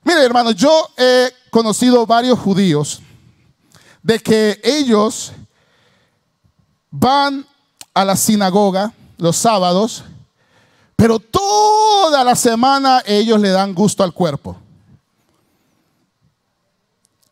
Mire, 0.04 0.24
hermano, 0.24 0.52
yo 0.52 0.90
he 0.98 1.34
conocido 1.50 2.06
varios 2.06 2.38
judíos 2.38 3.02
de 4.04 4.20
que 4.20 4.62
ellos 4.64 5.32
van 6.92 7.46
a 7.94 8.06
la 8.06 8.16
sinagoga 8.16 8.94
los 9.18 9.36
sábados, 9.36 10.04
pero 10.96 11.20
toda 11.20 12.24
la 12.24 12.36
semana 12.36 13.02
ellos 13.06 13.40
le 13.40 13.50
dan 13.50 13.74
gusto 13.74 14.04
al 14.04 14.14
cuerpo. 14.14 14.58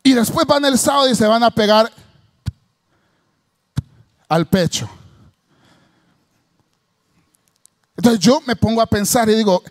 Y 0.02 0.12
después 0.12 0.46
van 0.46 0.64
el 0.64 0.78
sábado 0.78 1.08
y 1.08 1.14
se 1.14 1.26
van 1.26 1.42
a 1.44 1.50
pegar 1.50 1.90
al 4.28 4.46
pecho. 4.46 4.88
Entonces 7.96 8.20
yo 8.20 8.42
me 8.46 8.56
pongo 8.56 8.80
a 8.82 8.86
pensar 8.86 9.28
y 9.28 9.34
digo, 9.34 9.62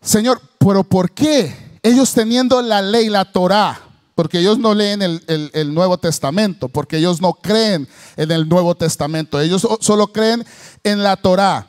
Señor, 0.00 0.40
pero 0.58 0.84
¿por 0.84 1.10
qué 1.10 1.78
ellos 1.82 2.12
teniendo 2.12 2.60
la 2.62 2.82
ley, 2.82 3.08
la 3.08 3.30
Torah, 3.30 3.80
porque 4.14 4.38
ellos 4.38 4.58
no 4.58 4.74
leen 4.74 5.02
el, 5.02 5.74
Nuevo 5.74 5.98
Testamento, 5.98 6.68
porque 6.68 6.98
ellos 6.98 7.20
no 7.20 7.34
creen 7.34 7.88
en 8.16 8.30
el 8.30 8.48
Nuevo 8.48 8.74
Testamento, 8.74 9.40
ellos 9.40 9.66
solo 9.80 10.12
creen 10.12 10.44
en 10.82 11.02
la 11.02 11.16
Torah 11.16 11.66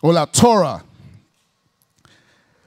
o 0.00 0.12
la 0.12 0.26
Torah. 0.26 0.84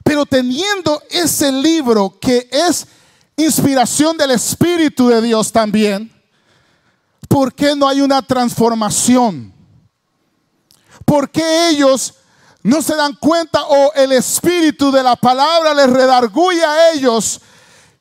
Pero 0.04 0.26
teniendo 0.26 1.02
ese 1.10 1.52
libro 1.52 2.18
que 2.20 2.50
es 2.52 2.88
inspiración 3.36 4.18
del 4.18 4.32
Espíritu 4.32 5.10
de 5.10 5.22
Dios 5.22 5.52
también, 5.52 6.12
¿por 7.28 7.54
qué 7.54 7.76
no 7.76 7.88
hay 7.88 8.02
una 8.02 8.22
transformación? 8.22 9.54
¿Por 11.06 11.30
qué 11.30 11.70
ellos 11.70 12.14
no 12.64 12.82
se 12.82 12.96
dan 12.96 13.14
cuenta 13.14 13.64
o 13.64 13.94
el 13.94 14.12
Espíritu 14.12 14.92
de 14.92 15.04
la 15.04 15.16
palabra 15.16 15.74
les 15.74 15.90
redarguye 15.90 16.64
a 16.64 16.92
ellos? 16.92 17.42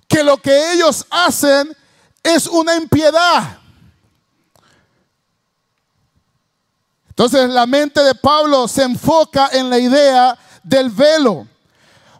que 0.09 0.23
lo 0.23 0.37
que 0.39 0.73
ellos 0.73 1.05
hacen 1.11 1.77
es 2.23 2.47
una 2.47 2.77
impiedad. 2.77 3.59
Entonces 7.09 7.49
la 7.49 7.67
mente 7.67 8.03
de 8.03 8.15
Pablo 8.15 8.69
se 8.69 8.83
enfoca 8.83 9.49
en 9.53 9.71
la 9.71 9.79
idea 9.79 10.39
del 10.63 10.91
velo. 10.91 11.47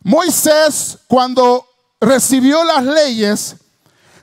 Moisés 0.03 0.99
cuando 1.07 1.67
recibió 2.01 2.65
las 2.65 2.85
leyes, 2.85 3.57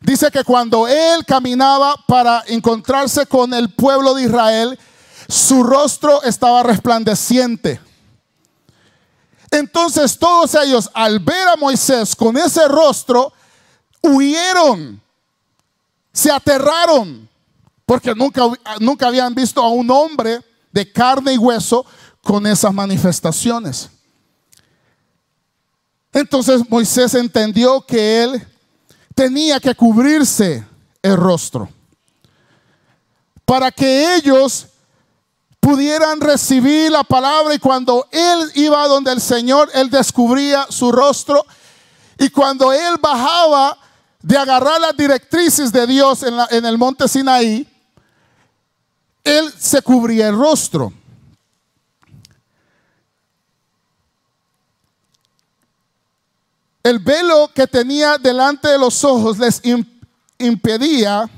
dice 0.03 0.29
que 0.29 0.43
cuando 0.43 0.87
él 0.87 1.25
caminaba 1.25 1.95
para 2.05 2.43
encontrarse 2.47 3.25
con 3.25 3.53
el 3.53 3.69
pueblo 3.69 4.13
de 4.13 4.23
Israel, 4.23 4.77
su 5.27 5.63
rostro 5.63 6.21
estaba 6.23 6.61
resplandeciente. 6.61 7.79
Entonces 9.49 10.17
todos 10.19 10.53
ellos 10.55 10.89
al 10.93 11.19
ver 11.19 11.47
a 11.47 11.55
Moisés 11.55 12.15
con 12.15 12.37
ese 12.37 12.67
rostro, 12.67 13.31
huyeron, 14.01 15.01
se 16.11 16.31
aterraron, 16.31 17.29
porque 17.85 18.13
nunca, 18.13 18.43
nunca 18.79 19.07
habían 19.07 19.33
visto 19.33 19.61
a 19.61 19.69
un 19.69 19.89
hombre 19.89 20.43
de 20.71 20.91
carne 20.91 21.33
y 21.33 21.37
hueso 21.37 21.85
con 22.21 22.45
esas 22.45 22.73
manifestaciones. 22.73 23.89
Entonces 26.11 26.61
Moisés 26.69 27.13
entendió 27.15 27.81
que 27.85 28.23
él 28.23 28.47
tenía 29.15 29.59
que 29.59 29.75
cubrirse 29.75 30.65
el 31.01 31.17
rostro 31.17 31.69
para 33.45 33.71
que 33.71 34.15
ellos 34.15 34.67
pudieran 35.59 36.19
recibir 36.19 36.91
la 36.91 37.03
palabra 37.03 37.53
y 37.53 37.59
cuando 37.59 38.07
él 38.11 38.51
iba 38.55 38.87
donde 38.87 39.11
el 39.11 39.21
Señor, 39.21 39.69
él 39.73 39.89
descubría 39.89 40.65
su 40.69 40.91
rostro 40.91 41.45
y 42.17 42.29
cuando 42.29 42.71
él 42.73 42.95
bajaba 43.01 43.77
de 44.21 44.37
agarrar 44.37 44.79
las 44.79 44.95
directrices 44.95 45.71
de 45.71 45.85
Dios 45.87 46.23
en, 46.23 46.65
el 46.65 46.77
monte 46.77 47.07
Sinaí, 47.07 47.67
él 49.23 49.53
se 49.57 49.81
cubría 49.81 50.29
el 50.29 50.37
rostro. 50.37 50.91
El 56.83 56.99
velo 56.99 57.49
que 57.55 57.65
tenía 57.65 58.17
delante 58.17 58.67
de 58.67 58.77
los 58.77 59.03
ojos 59.03 59.39
les 59.39 59.61
impedía 60.37 61.29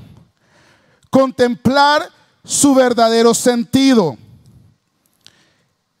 contemplar 1.08 2.10
su 2.44 2.74
verdadero 2.74 3.32
sentido. 3.32 4.18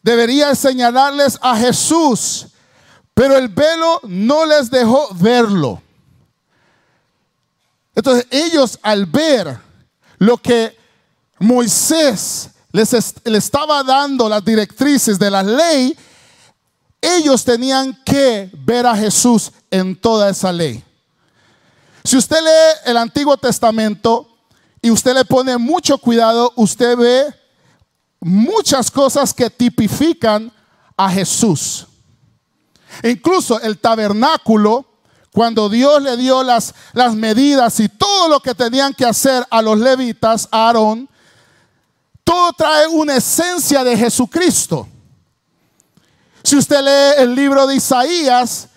Debería 0.02 0.54
señalarles 0.54 1.38
a 1.40 1.56
Jesús, 1.56 2.48
pero 3.14 3.36
el 3.36 3.48
velo 3.48 4.00
no 4.04 4.44
les 4.44 4.70
dejó 4.70 5.08
verlo. 5.14 5.80
Entonces 7.94 8.26
ellos 8.30 8.78
al 8.82 9.06
ver 9.06 9.58
lo 10.18 10.36
que 10.36 10.76
Moisés 11.38 12.50
les, 12.72 12.92
estaba 12.92 13.82
dando 13.82 14.28
las 14.28 14.44
directrices 14.44 15.18
de 15.18 15.30
la 15.30 15.42
ley, 15.42 15.96
ellos 17.06 17.44
tenían 17.44 17.96
que 18.04 18.50
ver 18.52 18.86
a 18.86 18.96
Jesús 18.96 19.52
en 19.70 19.94
toda 19.94 20.30
esa 20.30 20.52
ley. 20.52 20.82
Si 22.04 22.16
usted 22.16 22.40
lee 22.40 22.90
el 22.90 22.96
Antiguo 22.96 23.36
Testamento 23.36 24.28
y 24.80 24.90
usted 24.90 25.14
le 25.14 25.24
pone 25.24 25.56
mucho 25.58 25.98
cuidado, 25.98 26.52
usted 26.56 26.96
ve 26.96 27.34
muchas 28.20 28.90
cosas 28.90 29.32
que 29.34 29.50
tipifican 29.50 30.52
a 30.96 31.10
Jesús. 31.10 31.86
Incluso 33.02 33.60
el 33.60 33.78
tabernáculo, 33.78 34.86
cuando 35.32 35.68
Dios 35.68 36.02
le 36.02 36.16
dio 36.16 36.42
las, 36.42 36.74
las 36.92 37.14
medidas 37.14 37.78
y 37.80 37.88
todo 37.88 38.28
lo 38.28 38.40
que 38.40 38.54
tenían 38.54 38.94
que 38.94 39.04
hacer 39.04 39.46
a 39.50 39.60
los 39.60 39.78
levitas, 39.78 40.48
a 40.50 40.68
Aarón, 40.68 41.08
todo 42.24 42.52
trae 42.54 42.86
una 42.88 43.16
esencia 43.16 43.84
de 43.84 43.96
Jesucristo. 43.96 44.88
Si 46.46 46.54
usted 46.54 46.80
lee 46.80 47.24
el 47.24 47.34
libro 47.34 47.66
de 47.66 47.74
Isaías, 47.74 48.68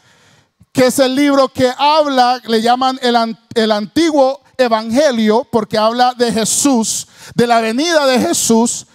que 0.71 0.87
es 0.87 0.97
el 0.97 1.13
libro 1.13 1.49
que 1.49 1.71
habla, 1.77 2.41
le 2.47 2.63
llaman 2.63 2.97
el, 2.99 3.15
el 3.53 3.71
antiguo 3.71 4.41
evangelio, 4.57 5.47
porque 5.51 5.77
habla 5.77 6.15
de 6.17 6.31
Jesús, 6.31 7.05
de 7.35 7.45
la 7.45 7.61
venida 7.61 8.07
de 8.07 8.19
Jesús, 8.21 8.87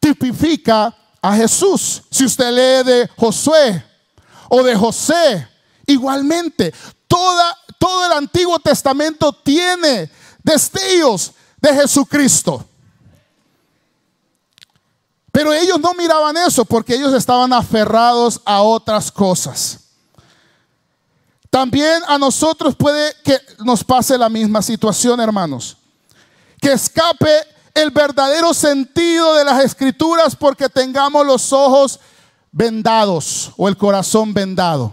tipifica 0.00 0.96
a 1.20 1.36
Jesús. 1.36 2.02
Si 2.10 2.24
usted 2.24 2.50
lee 2.50 2.90
de 2.90 3.10
Josué 3.14 3.84
o 4.48 4.62
de 4.62 4.74
José, 4.74 5.46
igualmente, 5.86 6.72
toda, 7.06 7.58
todo 7.78 8.06
el 8.06 8.12
Antiguo 8.12 8.58
Testamento 8.58 9.34
tiene 9.34 10.10
destellos 10.42 11.32
de 11.60 11.74
Jesucristo. 11.74 12.67
Pero 15.38 15.52
ellos 15.52 15.78
no 15.78 15.94
miraban 15.94 16.36
eso 16.36 16.64
porque 16.64 16.96
ellos 16.96 17.14
estaban 17.14 17.52
aferrados 17.52 18.40
a 18.44 18.60
otras 18.60 19.12
cosas. 19.12 19.78
También 21.48 22.02
a 22.08 22.18
nosotros 22.18 22.74
puede 22.74 23.14
que 23.22 23.38
nos 23.60 23.84
pase 23.84 24.18
la 24.18 24.28
misma 24.28 24.62
situación, 24.62 25.20
hermanos. 25.20 25.76
Que 26.60 26.72
escape 26.72 27.30
el 27.72 27.92
verdadero 27.92 28.52
sentido 28.52 29.36
de 29.36 29.44
las 29.44 29.64
escrituras 29.64 30.34
porque 30.34 30.68
tengamos 30.68 31.24
los 31.24 31.52
ojos 31.52 32.00
vendados 32.50 33.52
o 33.56 33.68
el 33.68 33.76
corazón 33.76 34.34
vendado. 34.34 34.92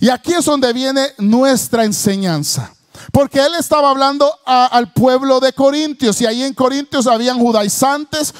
Y 0.00 0.08
aquí 0.08 0.32
es 0.32 0.44
donde 0.44 0.72
viene 0.72 1.14
nuestra 1.18 1.84
enseñanza. 1.84 2.74
Porque 3.12 3.38
él 3.38 3.54
estaba 3.60 3.90
hablando 3.90 4.28
al 4.44 4.92
pueblo 4.92 5.38
de 5.38 5.52
Corintios 5.52 6.20
y 6.20 6.26
ahí 6.26 6.42
en 6.42 6.52
Corintios 6.52 7.06
habían 7.06 7.38
judaizantes, 7.38 8.34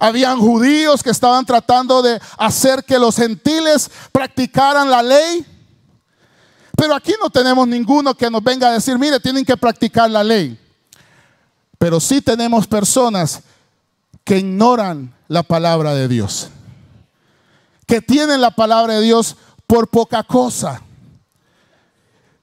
habían 0.00 0.40
judíos 0.40 1.02
que 1.02 1.10
estaban 1.10 1.44
tratando 1.44 2.00
de 2.00 2.18
hacer 2.38 2.82
que 2.84 2.98
los 2.98 3.14
gentiles 3.14 3.90
practicaran 4.10 4.90
la 4.90 5.02
ley. 5.02 5.46
Pero 6.74 6.94
aquí 6.94 7.12
no 7.22 7.28
tenemos 7.28 7.68
ninguno 7.68 8.14
que 8.14 8.30
nos 8.30 8.42
venga 8.42 8.68
a 8.68 8.72
decir, 8.72 8.98
mire, 8.98 9.20
tienen 9.20 9.44
que 9.44 9.58
practicar 9.58 10.10
la 10.10 10.24
ley. 10.24 10.58
Pero 11.78 12.00
sí 12.00 12.22
tenemos 12.22 12.66
personas 12.66 13.42
que 14.24 14.38
ignoran 14.38 15.14
la 15.28 15.42
palabra 15.42 15.94
de 15.94 16.08
Dios. 16.08 16.48
Que 17.86 18.00
tienen 18.00 18.40
la 18.40 18.50
palabra 18.50 18.94
de 18.94 19.02
Dios 19.02 19.36
por 19.66 19.88
poca 19.88 20.22
cosa. 20.22 20.82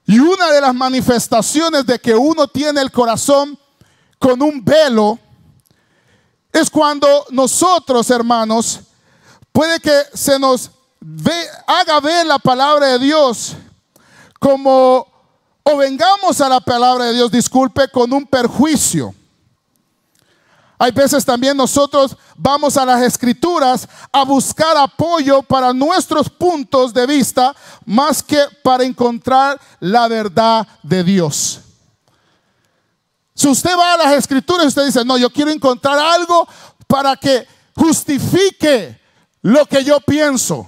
Y 0.06 0.20
una 0.20 0.52
de 0.52 0.60
las 0.60 0.74
manifestaciones 0.74 1.84
de 1.84 1.98
que 1.98 2.14
uno 2.14 2.46
tiene 2.46 2.80
el 2.80 2.92
corazón 2.92 3.58
con 4.20 4.40
un 4.42 4.64
velo 4.64 5.18
es 6.52 6.70
cuando 6.70 7.26
nosotros, 7.30 8.10
hermanos, 8.10 8.80
puede 9.52 9.80
que 9.80 10.02
se 10.14 10.38
nos 10.38 10.70
haga 11.66 12.00
ver 12.00 12.26
la 12.26 12.38
palabra 12.38 12.86
de 12.86 12.98
Dios 12.98 13.54
como 14.38 15.06
o 15.70 15.76
vengamos 15.76 16.40
a 16.40 16.48
la 16.48 16.60
palabra 16.60 17.06
de 17.06 17.14
Dios, 17.14 17.30
disculpe, 17.30 17.88
con 17.88 18.10
un 18.12 18.26
perjuicio. 18.26 19.14
Hay 20.78 20.92
veces 20.92 21.24
también 21.24 21.56
nosotros 21.56 22.16
vamos 22.36 22.76
a 22.76 22.86
las 22.86 23.02
escrituras 23.02 23.86
a 24.12 24.24
buscar 24.24 24.76
apoyo 24.76 25.42
para 25.42 25.72
nuestros 25.72 26.30
puntos 26.30 26.94
de 26.94 27.06
vista 27.06 27.54
más 27.84 28.22
que 28.22 28.38
para 28.62 28.84
encontrar 28.84 29.60
la 29.80 30.08
verdad 30.08 30.66
de 30.82 31.04
Dios. 31.04 31.60
Si 33.38 33.46
usted 33.46 33.70
va 33.78 33.94
a 33.94 33.96
las 33.98 34.14
escrituras 34.14 34.64
y 34.64 34.66
usted 34.66 34.86
dice, 34.86 35.04
no, 35.04 35.16
yo 35.16 35.30
quiero 35.30 35.52
encontrar 35.52 35.96
algo 35.96 36.48
para 36.88 37.14
que 37.14 37.46
justifique 37.72 39.00
lo 39.42 39.64
que 39.64 39.84
yo 39.84 40.00
pienso. 40.00 40.66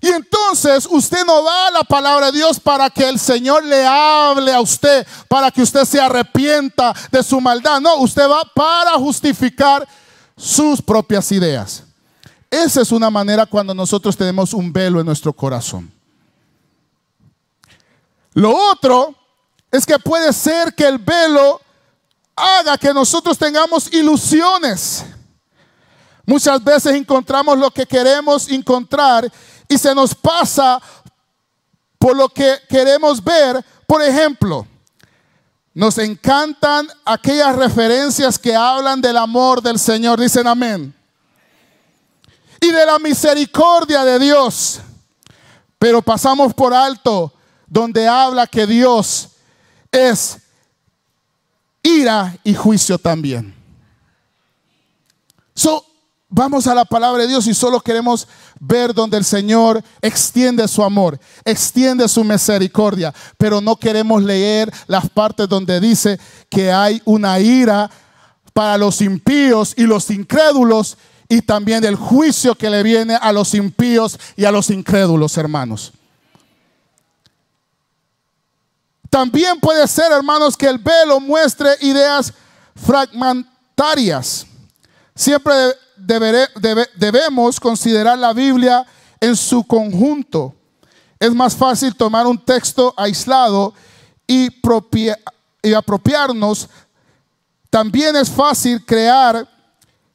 Y 0.00 0.08
entonces 0.08 0.88
usted 0.90 1.26
no 1.26 1.44
va 1.44 1.66
a 1.66 1.70
la 1.72 1.82
palabra 1.82 2.32
de 2.32 2.38
Dios 2.38 2.58
para 2.58 2.88
que 2.88 3.06
el 3.06 3.18
Señor 3.18 3.62
le 3.62 3.84
hable 3.86 4.50
a 4.54 4.62
usted, 4.62 5.06
para 5.28 5.50
que 5.50 5.60
usted 5.60 5.84
se 5.84 6.00
arrepienta 6.00 6.94
de 7.12 7.22
su 7.22 7.38
maldad. 7.38 7.82
No, 7.82 7.96
usted 7.96 8.26
va 8.26 8.42
para 8.54 8.92
justificar 8.92 9.86
sus 10.38 10.80
propias 10.80 11.30
ideas. 11.32 11.84
Esa 12.50 12.80
es 12.80 12.92
una 12.92 13.10
manera 13.10 13.44
cuando 13.44 13.74
nosotros 13.74 14.16
tenemos 14.16 14.54
un 14.54 14.72
velo 14.72 15.00
en 15.00 15.06
nuestro 15.06 15.34
corazón. 15.34 15.92
Lo 18.32 18.56
otro 18.56 19.19
es 19.70 19.86
que 19.86 19.98
puede 19.98 20.32
ser 20.32 20.74
que 20.74 20.86
el 20.86 20.98
velo 20.98 21.60
haga 22.34 22.76
que 22.76 22.92
nosotros 22.92 23.38
tengamos 23.38 23.92
ilusiones. 23.92 25.04
Muchas 26.26 26.62
veces 26.62 26.94
encontramos 26.94 27.58
lo 27.58 27.70
que 27.70 27.86
queremos 27.86 28.48
encontrar 28.48 29.30
y 29.68 29.78
se 29.78 29.94
nos 29.94 30.14
pasa 30.14 30.80
por 31.98 32.16
lo 32.16 32.28
que 32.28 32.58
queremos 32.68 33.22
ver. 33.22 33.64
Por 33.86 34.02
ejemplo, 34.02 34.66
nos 35.74 35.98
encantan 35.98 36.88
aquellas 37.04 37.54
referencias 37.56 38.38
que 38.38 38.54
hablan 38.54 39.00
del 39.00 39.16
amor 39.16 39.62
del 39.62 39.78
Señor. 39.78 40.20
Dicen 40.20 40.46
amén. 40.46 40.94
Y 42.60 42.70
de 42.70 42.86
la 42.86 42.98
misericordia 42.98 44.04
de 44.04 44.18
Dios. 44.18 44.80
Pero 45.78 46.02
pasamos 46.02 46.52
por 46.52 46.74
alto 46.74 47.32
donde 47.66 48.06
habla 48.06 48.46
que 48.46 48.66
Dios 48.66 49.29
es 49.90 50.38
ira 51.82 52.36
y 52.44 52.54
juicio 52.54 52.98
también. 52.98 53.54
So, 55.54 55.84
Vamos 56.32 56.68
a 56.68 56.76
la 56.76 56.84
palabra 56.84 57.24
de 57.24 57.28
Dios 57.28 57.48
y 57.48 57.54
solo 57.54 57.80
queremos 57.80 58.28
ver 58.60 58.94
donde 58.94 59.16
el 59.16 59.24
Señor 59.24 59.82
extiende 60.00 60.68
su 60.68 60.84
amor, 60.84 61.18
extiende 61.44 62.08
su 62.08 62.22
misericordia, 62.22 63.12
pero 63.36 63.60
no 63.60 63.74
queremos 63.74 64.22
leer 64.22 64.72
las 64.86 65.10
partes 65.10 65.48
donde 65.48 65.80
dice 65.80 66.20
que 66.48 66.70
hay 66.70 67.02
una 67.04 67.40
ira 67.40 67.90
para 68.52 68.78
los 68.78 69.00
impíos 69.00 69.74
y 69.76 69.82
los 69.82 70.08
incrédulos 70.08 70.96
y 71.28 71.42
también 71.42 71.82
el 71.82 71.96
juicio 71.96 72.54
que 72.54 72.70
le 72.70 72.84
viene 72.84 73.16
a 73.20 73.32
los 73.32 73.52
impíos 73.52 74.16
y 74.36 74.44
a 74.44 74.52
los 74.52 74.70
incrédulos, 74.70 75.36
hermanos. 75.36 75.92
También 79.10 79.58
puede 79.58 79.86
ser, 79.88 80.12
hermanos, 80.12 80.56
que 80.56 80.68
el 80.68 80.78
velo 80.78 81.18
muestre 81.18 81.70
ideas 81.80 82.32
fragmentarias. 82.76 84.46
Siempre 85.14 85.52
debemos 86.96 87.58
considerar 87.58 88.16
la 88.16 88.32
Biblia 88.32 88.86
en 89.20 89.36
su 89.36 89.64
conjunto. 89.64 90.54
Es 91.18 91.34
más 91.34 91.54
fácil 91.54 91.94
tomar 91.94 92.26
un 92.26 92.38
texto 92.38 92.94
aislado 92.96 93.74
y, 94.26 94.48
y 95.62 95.74
apropiarnos. 95.74 96.68
También 97.68 98.14
es 98.14 98.30
fácil 98.30 98.84
crear 98.86 99.46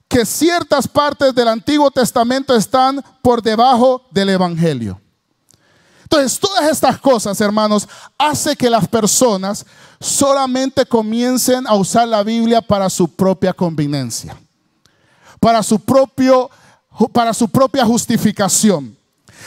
que 0.07 0.25
ciertas 0.25 0.87
partes 0.87 1.35
del 1.35 1.49
Antiguo 1.49 1.91
Testamento 1.91 2.55
están 2.55 3.03
por 3.21 3.41
debajo 3.41 4.07
del 4.11 4.29
Evangelio. 4.29 5.01
Entonces, 6.05 6.39
todas 6.39 6.69
estas 6.69 6.99
cosas, 6.99 7.39
hermanos, 7.41 7.87
hace 8.17 8.55
que 8.55 8.69
las 8.69 8.87
personas 8.87 9.65
solamente 9.99 10.85
comiencen 10.85 11.67
a 11.67 11.75
usar 11.75 12.07
la 12.07 12.23
Biblia 12.23 12.61
para 12.61 12.89
su 12.89 13.07
propia 13.07 13.53
conveniencia 13.53 14.37
para 15.45 15.61
su, 15.61 15.79
propio, 15.79 16.49
para 17.13 17.31
su 17.31 17.47
propia 17.47 17.85
justificación. 17.85 18.97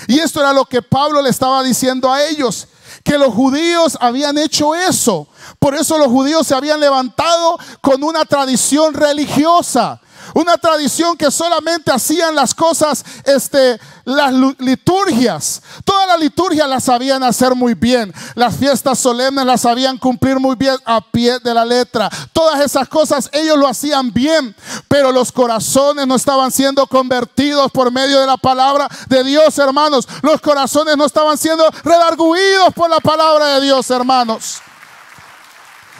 Y 0.07 0.21
esto 0.21 0.39
era 0.39 0.53
lo 0.53 0.65
que 0.65 0.81
Pablo 0.81 1.21
le 1.21 1.29
estaba 1.29 1.61
diciendo 1.65 2.13
a 2.13 2.23
ellos, 2.23 2.69
que 3.03 3.19
los 3.19 3.35
judíos 3.35 3.99
habían 4.01 4.39
hecho 4.39 4.77
eso. 4.77 5.27
Por 5.59 5.75
eso 5.75 5.99
los 5.99 6.07
judíos 6.07 6.47
se 6.47 6.55
habían 6.55 6.79
levantado 6.79 7.59
con 7.81 8.05
una 8.05 8.25
tradición 8.25 8.95
religiosa. 8.95 10.01
Una 10.35 10.57
tradición 10.57 11.17
que 11.17 11.31
solamente 11.31 11.91
hacían 11.91 12.35
las 12.35 12.55
cosas, 12.55 13.05
este, 13.25 13.79
las 14.05 14.33
liturgias. 14.59 15.63
Todas 15.85 16.09
las 16.09 16.21
liturgias 16.21 16.69
las 16.69 16.85
sabían 16.85 17.23
hacer 17.23 17.55
muy 17.55 17.75
bien. 17.75 18.13
Las 18.35 18.57
fiestas 18.57 18.99
solemnes 18.99 19.45
las 19.45 19.63
sabían 19.63 19.99
cumplir 19.99 20.39
muy 20.39 20.57
bien 20.57 20.77
a 20.85 21.01
pie 21.01 21.39
de 21.41 21.55
la 21.55 21.65
letra. 21.65 22.09
Todas 22.33 22.61
esas 22.61 22.89
cosas 22.89 23.29
ellos 23.33 23.59
lo 23.59 23.69
hacían 23.69 24.13
bien, 24.13 24.55
pero 24.89 25.13
los 25.13 25.33
corazones 25.33 26.07
no 26.07 26.15
estaban 26.15 26.51
siendo 26.51 26.87
convertidos 26.87 27.71
por 27.71 27.93
medio 27.93 28.21
de 28.21 28.27
la 28.27 28.37
palabra 28.37 28.89
de 29.09 29.25
Dios, 29.25 29.59
hermanos. 29.59 30.09
Los 30.23 30.41
corazones 30.41 30.97
no 30.97 31.05
estaban 31.05 31.37
siendo 31.37 31.69
redarguidos 31.85 32.73
por 32.75 32.89
la 32.89 33.01
palabra 33.01 33.47
de 33.55 33.61
Dios, 33.61 33.91
hermanos. 33.91 34.63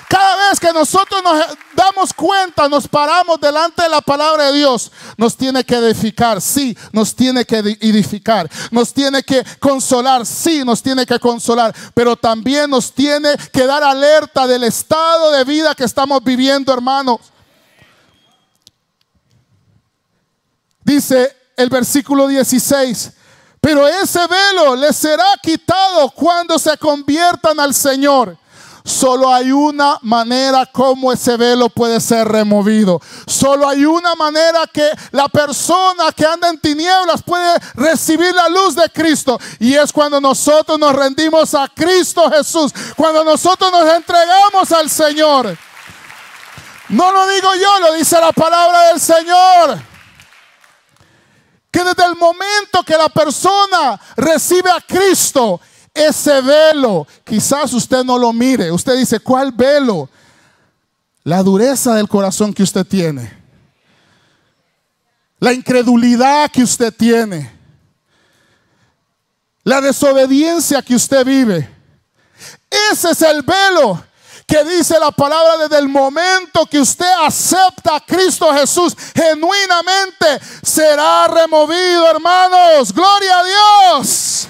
Cada 0.09 0.49
vez 0.49 0.59
que 0.59 0.73
nosotros 0.73 1.23
nos 1.23 1.45
damos 1.75 2.15
cuenta, 2.15 2.67
nos 2.67 2.89
paramos 2.89 3.39
delante 3.39 3.83
de 3.83 3.91
la 3.91 4.01
palabra 4.01 4.47
de 4.47 4.57
Dios, 4.57 4.91
nos 5.19 5.37
tiene 5.37 5.63
que 5.63 5.75
edificar, 5.75 6.41
sí, 6.41 6.77
nos 6.93 7.15
tiene 7.15 7.45
que 7.45 7.59
edificar, 7.59 8.49
nos 8.71 8.95
tiene 8.95 9.23
que 9.23 9.45
consolar, 9.61 10.25
sí, 10.25 10.65
nos 10.65 10.83
tiene 10.83 11.05
que 11.05 11.19
consolar, 11.19 11.75
pero 11.93 12.17
también 12.17 12.71
nos 12.71 12.91
tiene 12.91 13.37
que 13.53 13.67
dar 13.67 13.83
alerta 13.83 14.47
del 14.47 14.65
estado 14.65 15.31
de 15.33 15.45
vida 15.45 15.75
que 15.75 15.85
estamos 15.85 16.25
viviendo, 16.25 16.73
hermanos. 16.73 17.21
Dice 20.83 21.37
el 21.55 21.69
versículo 21.69 22.29
16, 22.29 23.13
pero 23.61 23.87
ese 23.87 24.21
velo 24.27 24.75
les 24.75 24.97
será 24.97 25.27
quitado 25.43 26.09
cuando 26.13 26.59
se 26.59 26.79
conviertan 26.79 27.61
al 27.61 27.75
Señor 27.75 28.39
Solo 28.89 29.31
hay 29.31 29.53
una 29.53 29.99
manera 30.01 30.65
como 30.65 31.13
ese 31.13 31.37
velo 31.37 31.69
puede 31.69 32.01
ser 32.01 32.27
removido. 32.27 33.03
Solo 33.27 33.69
hay 33.69 33.85
una 33.85 34.15
manera 34.15 34.67
que 34.67 34.91
la 35.11 35.29
persona 35.29 36.11
que 36.17 36.25
anda 36.25 36.49
en 36.49 36.59
tinieblas 36.59 37.23
puede 37.23 37.59
recibir 37.75 38.35
la 38.35 38.49
luz 38.49 38.75
de 38.75 38.89
Cristo. 38.89 39.39
Y 39.61 39.75
es 39.75 39.93
cuando 39.93 40.23
nosotros 40.23 40.79
nos 40.79 40.95
rendimos 40.95 41.55
a 41.55 41.69
Cristo 41.69 42.31
Jesús. 42.31 42.73
Cuando 42.97 43.23
nosotros 43.25 43.71
nos 43.71 43.95
entregamos 43.95 44.73
al 44.73 44.89
Señor. 44.89 45.55
No 46.89 47.13
lo 47.13 47.29
digo 47.29 47.55
yo, 47.57 47.81
lo 47.81 47.93
dice 47.93 48.19
la 48.19 48.33
palabra 48.33 48.85
del 48.87 49.01
Señor. 49.01 49.83
Que 51.71 51.85
desde 51.85 52.07
el 52.07 52.17
momento 52.17 52.83
que 52.87 52.97
la 52.97 53.11
persona 53.11 54.01
recibe 54.17 54.71
a 54.71 54.81
Cristo, 54.81 55.61
ese 55.95 56.41
velo, 56.41 57.07
quizás 57.25 57.73
usted 57.73 58.05
no 58.05 58.19
lo 58.19 58.33
mire. 58.33 58.71
Usted 58.71 58.97
dice, 58.97 59.21
¿cuál 59.21 59.53
velo? 59.53 60.09
La 61.25 61.43
dureza 61.43 61.95
del 61.95 62.09
corazón 62.09 62.53
que 62.53 62.63
usted 62.63 62.87
tiene. 62.87 63.37
La 65.41 65.53
incredulidad 65.53 66.51
que 66.51 66.63
usted 66.63 66.93
tiene. 66.93 67.53
La 69.65 69.81
desobediencia 69.81 70.83
que 70.83 70.95
usted 70.95 71.25
vive. 71.25 71.69
Ese 72.93 73.11
es 73.11 73.23
el 73.23 73.43
velo 73.43 74.03
que 74.49 74.65
dice 74.65 74.99
la 74.99 75.11
palabra 75.11 75.59
desde 75.59 75.79
el 75.79 75.89
momento 75.89 76.65
que 76.65 76.81
usted 76.81 77.11
acepta 77.23 77.97
a 77.97 78.01
Cristo 78.01 78.51
Jesús 78.55 78.97
genuinamente 79.15 80.41
será 80.63 81.29
removido, 81.29 82.11
hermanos. 82.11 82.91
Gloria 82.95 83.39
a 83.39 83.45
Dios. 83.45 84.49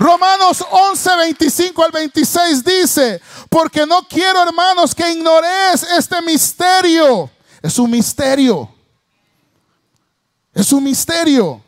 Romanos 0.00 0.64
11, 0.70 1.10
25 1.14 1.84
al 1.84 1.92
26 1.92 2.64
dice, 2.64 3.20
porque 3.50 3.84
no 3.84 4.08
quiero 4.08 4.42
hermanos 4.42 4.94
que 4.94 5.12
ignoréis 5.12 5.82
este 5.94 6.22
misterio. 6.22 7.30
Es 7.60 7.78
un 7.78 7.90
misterio. 7.90 8.74
Es 10.54 10.72
un 10.72 10.84
misterio. 10.84 11.62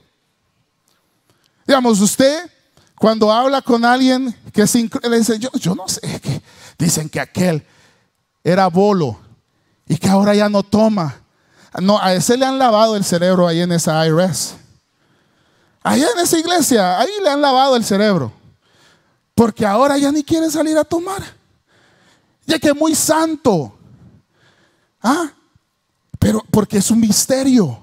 Digamos, 1.66 2.00
usted 2.00 2.50
cuando 2.96 3.30
habla 3.30 3.60
con 3.60 3.84
alguien 3.84 4.34
que 4.50 4.66
se 4.66 4.88
le 5.02 5.18
dice, 5.18 5.38
yo, 5.38 5.50
yo 5.52 5.74
no 5.74 5.86
sé, 5.86 6.00
que 6.00 6.40
dicen 6.78 7.10
que 7.10 7.20
aquel 7.20 7.62
era 8.42 8.68
bolo 8.68 9.20
y 9.86 9.98
que 9.98 10.08
ahora 10.08 10.34
ya 10.34 10.48
no 10.48 10.62
toma. 10.62 11.20
No, 11.82 12.00
a 12.00 12.14
ese 12.14 12.38
le 12.38 12.46
han 12.46 12.58
lavado 12.58 12.96
el 12.96 13.04
cerebro 13.04 13.46
ahí 13.46 13.60
en 13.60 13.72
esa 13.72 14.06
IRS. 14.06 14.61
Allá 15.82 16.06
en 16.14 16.18
esa 16.20 16.38
iglesia, 16.38 16.98
ahí 16.98 17.10
le 17.22 17.30
han 17.30 17.40
lavado 17.40 17.76
el 17.76 17.84
cerebro. 17.84 18.32
Porque 19.34 19.66
ahora 19.66 19.98
ya 19.98 20.12
ni 20.12 20.22
quiere 20.22 20.50
salir 20.50 20.76
a 20.78 20.84
tomar. 20.84 21.22
Ya 22.46 22.58
que 22.58 22.68
es 22.68 22.76
muy 22.76 22.94
santo. 22.94 23.76
¿Ah? 25.02 25.30
Pero 26.18 26.44
porque 26.50 26.78
es 26.78 26.90
un 26.90 27.00
misterio. 27.00 27.82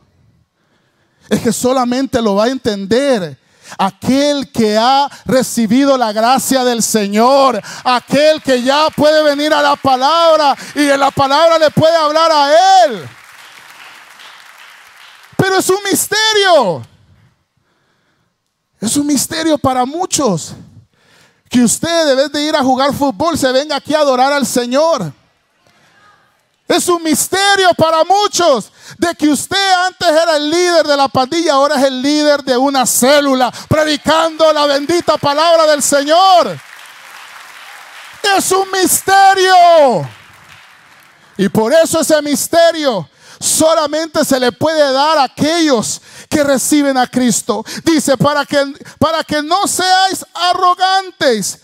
Es 1.27 1.41
que 1.41 1.51
solamente 1.51 2.21
lo 2.21 2.35
va 2.35 2.45
a 2.45 2.49
entender 2.49 3.37
aquel 3.77 4.51
que 4.51 4.77
ha 4.77 5.07
recibido 5.25 5.97
la 5.97 6.11
gracia 6.11 6.63
del 6.63 6.81
Señor, 6.81 7.61
aquel 7.83 8.41
que 8.41 8.63
ya 8.63 8.89
puede 8.95 9.21
venir 9.23 9.53
a 9.53 9.61
la 9.61 9.75
palabra 9.75 10.55
y 10.73 10.89
en 10.89 10.99
la 10.99 11.11
palabra 11.11 11.59
le 11.59 11.69
puede 11.69 11.95
hablar 11.95 12.31
a 12.31 12.85
él. 12.85 13.07
Pero 15.37 15.57
es 15.57 15.69
un 15.69 15.79
misterio. 15.89 16.83
Es 18.79 18.95
un 18.95 19.07
misterio 19.07 19.57
para 19.57 19.85
muchos. 19.85 20.53
Que 21.49 21.63
usted, 21.63 22.05
debe 22.05 22.29
de 22.29 22.43
ir 22.43 22.55
a 22.55 22.63
jugar 22.63 22.93
fútbol, 22.93 23.37
se 23.37 23.51
venga 23.51 23.75
aquí 23.75 23.93
a 23.93 23.99
adorar 23.99 24.31
al 24.31 24.45
Señor. 24.45 25.11
Es 26.67 26.87
un 26.87 27.01
misterio 27.01 27.73
para 27.75 28.03
muchos 28.03 28.71
de 28.99 29.15
que 29.15 29.27
usted 29.27 29.73
antes 29.87 30.07
era 30.07 30.37
el 30.37 30.51
líder 30.51 30.85
de 30.85 30.95
la 30.95 31.07
pandilla, 31.07 31.53
ahora 31.53 31.77
es 31.77 31.83
el 31.85 31.99
líder 31.99 32.43
de 32.43 32.55
una 32.55 32.85
célula, 32.85 33.51
predicando 33.67 34.53
la 34.53 34.67
bendita 34.67 35.17
palabra 35.17 35.65
del 35.65 35.81
Señor. 35.81 36.59
Es 38.37 38.51
un 38.51 38.69
misterio. 38.69 40.07
Y 41.37 41.49
por 41.49 41.73
eso 41.73 42.01
ese 42.01 42.21
misterio 42.21 43.09
solamente 43.39 44.23
se 44.25 44.39
le 44.39 44.51
puede 44.51 44.91
dar 44.91 45.17
a 45.17 45.23
aquellos 45.23 46.01
que 46.29 46.43
reciben 46.43 46.97
a 46.97 47.07
Cristo. 47.07 47.63
Dice, 47.83 48.17
para 48.17 48.45
que, 48.45 48.57
para 48.97 49.23
que 49.23 49.41
no 49.41 49.67
seáis 49.67 50.25
arrogantes. 50.33 51.59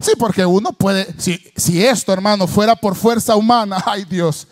Sí, 0.00 0.12
porque 0.18 0.44
uno 0.44 0.72
puede, 0.72 1.06
si, 1.18 1.38
si 1.56 1.84
esto 1.84 2.12
hermano 2.12 2.46
fuera 2.46 2.74
por 2.74 2.96
fuerza 2.96 3.36
humana, 3.36 3.82
ay 3.86 4.04
Dios, 4.04 4.46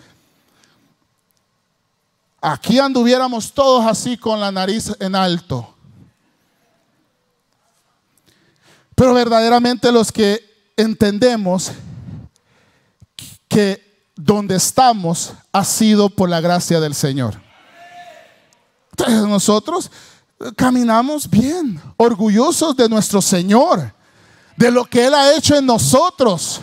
aquí 2.40 2.78
anduviéramos 2.78 3.52
todos 3.52 3.84
así 3.86 4.16
con 4.16 4.40
la 4.40 4.52
nariz 4.52 4.92
en 5.00 5.14
alto. 5.14 5.74
Pero 8.94 9.14
verdaderamente 9.14 9.90
los 9.90 10.12
que 10.12 10.72
entendemos 10.76 11.72
que 13.48 13.91
donde 14.24 14.56
estamos 14.56 15.32
ha 15.52 15.64
sido 15.64 16.08
por 16.08 16.28
la 16.28 16.40
gracia 16.40 16.78
del 16.78 16.94
Señor. 16.94 17.40
Entonces 18.92 19.26
nosotros 19.26 19.90
caminamos 20.56 21.28
bien, 21.28 21.80
orgullosos 21.96 22.76
de 22.76 22.88
nuestro 22.88 23.20
Señor, 23.20 23.92
de 24.56 24.70
lo 24.70 24.84
que 24.84 25.06
Él 25.06 25.14
ha 25.14 25.34
hecho 25.34 25.56
en 25.56 25.66
nosotros. 25.66 26.60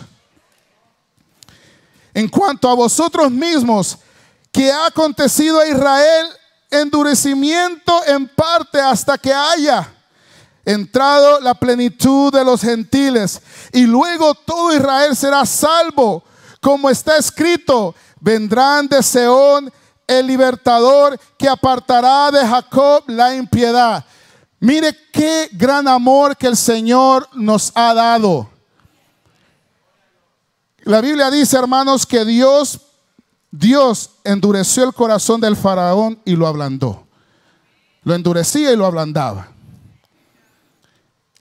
En 2.14 2.28
cuanto 2.28 2.68
a 2.68 2.74
vosotros 2.74 3.30
mismos, 3.30 3.98
que 4.50 4.72
ha 4.72 4.86
acontecido 4.86 5.60
a 5.60 5.68
Israel 5.68 6.26
endurecimiento 6.70 8.04
en 8.06 8.26
parte 8.28 8.80
hasta 8.80 9.18
que 9.18 9.32
haya 9.32 9.92
entrado 10.64 11.40
la 11.40 11.54
plenitud 11.54 12.32
de 12.32 12.44
los 12.44 12.60
gentiles 12.60 13.40
y 13.72 13.82
luego 13.82 14.34
todo 14.34 14.74
Israel 14.74 15.16
será 15.16 15.44
salvo 15.44 16.24
como 16.60 16.90
está 16.90 17.16
escrito, 17.16 17.94
vendrán 18.20 18.86
de 18.86 19.02
Seón 19.02 19.72
el 20.06 20.26
libertador 20.26 21.18
que 21.38 21.48
apartará 21.48 22.30
de 22.30 22.46
Jacob 22.46 23.04
la 23.06 23.34
impiedad. 23.34 24.04
Mire 24.58 24.94
qué 25.12 25.48
gran 25.52 25.88
amor 25.88 26.36
que 26.36 26.46
el 26.46 26.56
Señor 26.56 27.26
nos 27.32 27.72
ha 27.74 27.94
dado. 27.94 28.50
La 30.82 31.00
Biblia 31.00 31.30
dice, 31.30 31.56
hermanos, 31.56 32.04
que 32.04 32.24
Dios, 32.24 32.80
Dios 33.50 34.10
endureció 34.24 34.84
el 34.84 34.92
corazón 34.92 35.40
del 35.40 35.56
faraón 35.56 36.20
y 36.24 36.36
lo 36.36 36.46
ablandó. 36.46 37.06
Lo 38.02 38.14
endurecía 38.14 38.72
y 38.72 38.76
lo 38.76 38.86
ablandaba. 38.86 39.48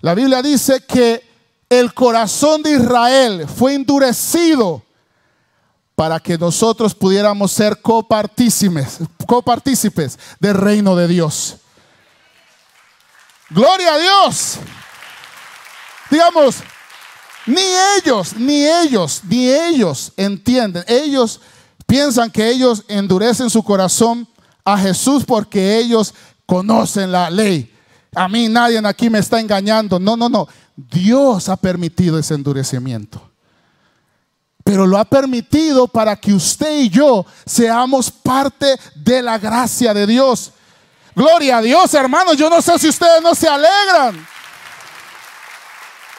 La 0.02 0.14
Biblia 0.14 0.42
dice 0.42 0.86
que 0.86 1.28
el 1.70 1.94
corazón 1.94 2.64
de 2.64 2.72
Israel 2.72 3.48
fue 3.48 3.74
endurecido 3.74 4.84
para 6.00 6.18
que 6.18 6.38
nosotros 6.38 6.96
pudiéramos 6.96 7.52
ser 7.52 7.82
copartícipes, 7.82 9.00
copartícipes 9.28 10.18
del 10.40 10.54
reino 10.54 10.96
de 10.96 11.10
Dios. 11.10 11.58
Gloria 13.50 13.96
a 13.96 13.98
Dios. 13.98 14.60
Digamos, 16.10 16.60
ni 17.46 17.60
ellos, 17.98 18.34
ni 18.38 18.66
ellos, 18.66 19.22
ni 19.26 19.50
ellos 19.50 20.14
entienden. 20.16 20.86
Ellos 20.88 21.42
piensan 21.86 22.32
que 22.32 22.50
ellos 22.50 22.86
endurecen 22.88 23.50
su 23.50 23.62
corazón 23.62 24.26
a 24.64 24.78
Jesús 24.78 25.26
porque 25.26 25.80
ellos 25.80 26.14
conocen 26.46 27.12
la 27.12 27.30
ley. 27.30 27.76
A 28.16 28.30
mí 28.30 28.48
nadie 28.48 28.80
aquí 28.86 29.10
me 29.10 29.20
está 29.20 29.42
engañando. 29.42 30.00
No, 30.00 30.16
no, 30.16 30.30
no. 30.30 30.48
Dios 30.78 31.50
ha 31.50 31.58
permitido 31.58 32.18
ese 32.18 32.36
endurecimiento 32.36 33.29
pero 34.70 34.86
lo 34.86 35.00
ha 35.00 35.04
permitido 35.04 35.88
para 35.88 36.16
que 36.16 36.32
usted 36.32 36.82
y 36.82 36.90
yo 36.90 37.26
seamos 37.44 38.12
parte 38.12 38.80
de 38.94 39.20
la 39.20 39.40
gracia 39.40 39.96
de 39.96 40.06
Dios. 40.06 40.52
Gloria 41.16 41.58
a 41.58 41.62
Dios, 41.64 41.92
hermanos. 41.96 42.38
Yo 42.38 42.52
no 42.52 42.62
sé 42.62 42.78
si 42.78 42.88
ustedes 42.88 43.20
no 43.24 43.34
se 43.34 43.48
alegran. 43.48 44.28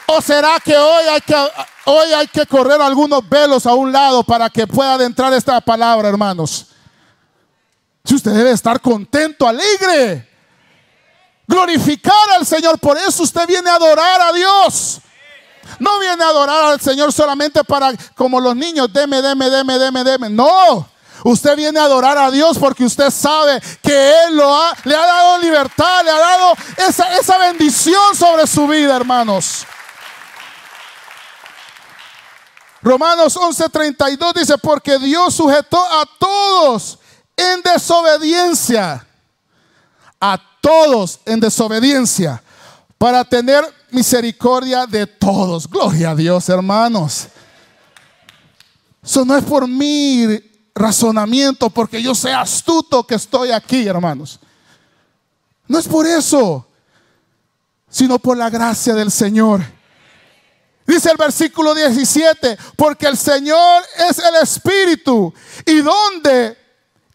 ¿O 0.05 0.19
será 0.19 0.59
que 0.59 0.75
hoy 0.75 1.05
hay 1.05 1.21
que, 1.21 1.33
hoy 1.85 2.11
hay 2.11 2.27
que 2.27 2.45
correr 2.45 2.81
algunos 2.81 3.21
velos 3.29 3.65
a 3.65 3.73
un 3.73 3.89
lado 3.89 4.21
para 4.21 4.49
que 4.49 4.67
pueda 4.67 4.95
adentrar 4.95 5.31
esta 5.31 5.61
palabra, 5.61 6.09
hermanos? 6.09 6.65
Si 8.03 8.15
usted 8.15 8.33
debe 8.33 8.51
estar 8.51 8.81
contento, 8.81 9.47
alegre, 9.47 10.27
glorificar 11.47 12.31
al 12.37 12.45
Señor. 12.45 12.77
Por 12.79 12.97
eso 12.97 13.23
usted 13.23 13.47
viene 13.47 13.69
a 13.69 13.75
adorar 13.75 14.19
a 14.19 14.33
Dios. 14.33 14.99
No 15.79 15.99
viene 15.99 16.23
a 16.23 16.27
adorar 16.27 16.73
al 16.73 16.81
Señor 16.81 17.11
solamente 17.11 17.63
para, 17.63 17.91
como 18.15 18.39
los 18.39 18.55
niños, 18.55 18.91
deme, 18.91 19.21
deme, 19.21 19.49
deme, 19.49 19.77
deme, 19.77 20.03
deme. 20.03 20.29
No. 20.29 20.87
Usted 21.23 21.55
viene 21.55 21.79
a 21.79 21.83
adorar 21.83 22.17
a 22.17 22.31
Dios 22.31 22.57
porque 22.57 22.83
usted 22.83 23.11
sabe 23.11 23.61
que 23.81 24.23
Él 24.23 24.35
lo 24.35 24.55
ha, 24.55 24.73
le 24.83 24.95
ha 24.95 25.05
dado 25.05 25.37
libertad, 25.39 26.03
le 26.03 26.11
ha 26.11 26.17
dado 26.17 26.53
esa, 26.77 27.15
esa 27.17 27.37
bendición 27.37 28.15
sobre 28.15 28.47
su 28.47 28.67
vida, 28.67 28.95
hermanos. 28.95 29.65
Romanos 32.81 33.37
11:32 33.37 34.33
dice, 34.33 34.57
porque 34.57 34.97
Dios 34.97 35.35
sujetó 35.35 35.83
a 35.83 36.05
todos 36.17 36.97
en 37.37 37.61
desobediencia, 37.61 39.05
a 40.19 40.39
todos 40.61 41.19
en 41.25 41.39
desobediencia, 41.39 42.41
para 42.97 43.23
tener 43.23 43.63
misericordia 43.91 44.85
de 44.85 45.07
todos. 45.07 45.67
Gloria 45.69 46.11
a 46.11 46.15
Dios, 46.15 46.49
hermanos. 46.49 47.27
Eso 49.03 49.25
no 49.25 49.35
es 49.35 49.43
por 49.43 49.67
mi 49.67 50.27
razonamiento, 50.75 51.69
porque 51.69 52.01
yo 52.01 52.15
sea 52.15 52.41
astuto 52.41 53.05
que 53.05 53.15
estoy 53.15 53.51
aquí, 53.51 53.87
hermanos. 53.87 54.39
No 55.67 55.79
es 55.79 55.87
por 55.87 56.05
eso, 56.05 56.67
sino 57.89 58.19
por 58.19 58.37
la 58.37 58.49
gracia 58.49 58.93
del 58.93 59.11
Señor. 59.11 59.61
Dice 60.85 61.11
el 61.11 61.17
versículo 61.17 61.73
17, 61.73 62.57
porque 62.75 63.07
el 63.07 63.17
Señor 63.17 63.83
es 64.09 64.19
el 64.19 64.35
Espíritu. 64.41 65.33
¿Y 65.65 65.81
donde 65.81 66.57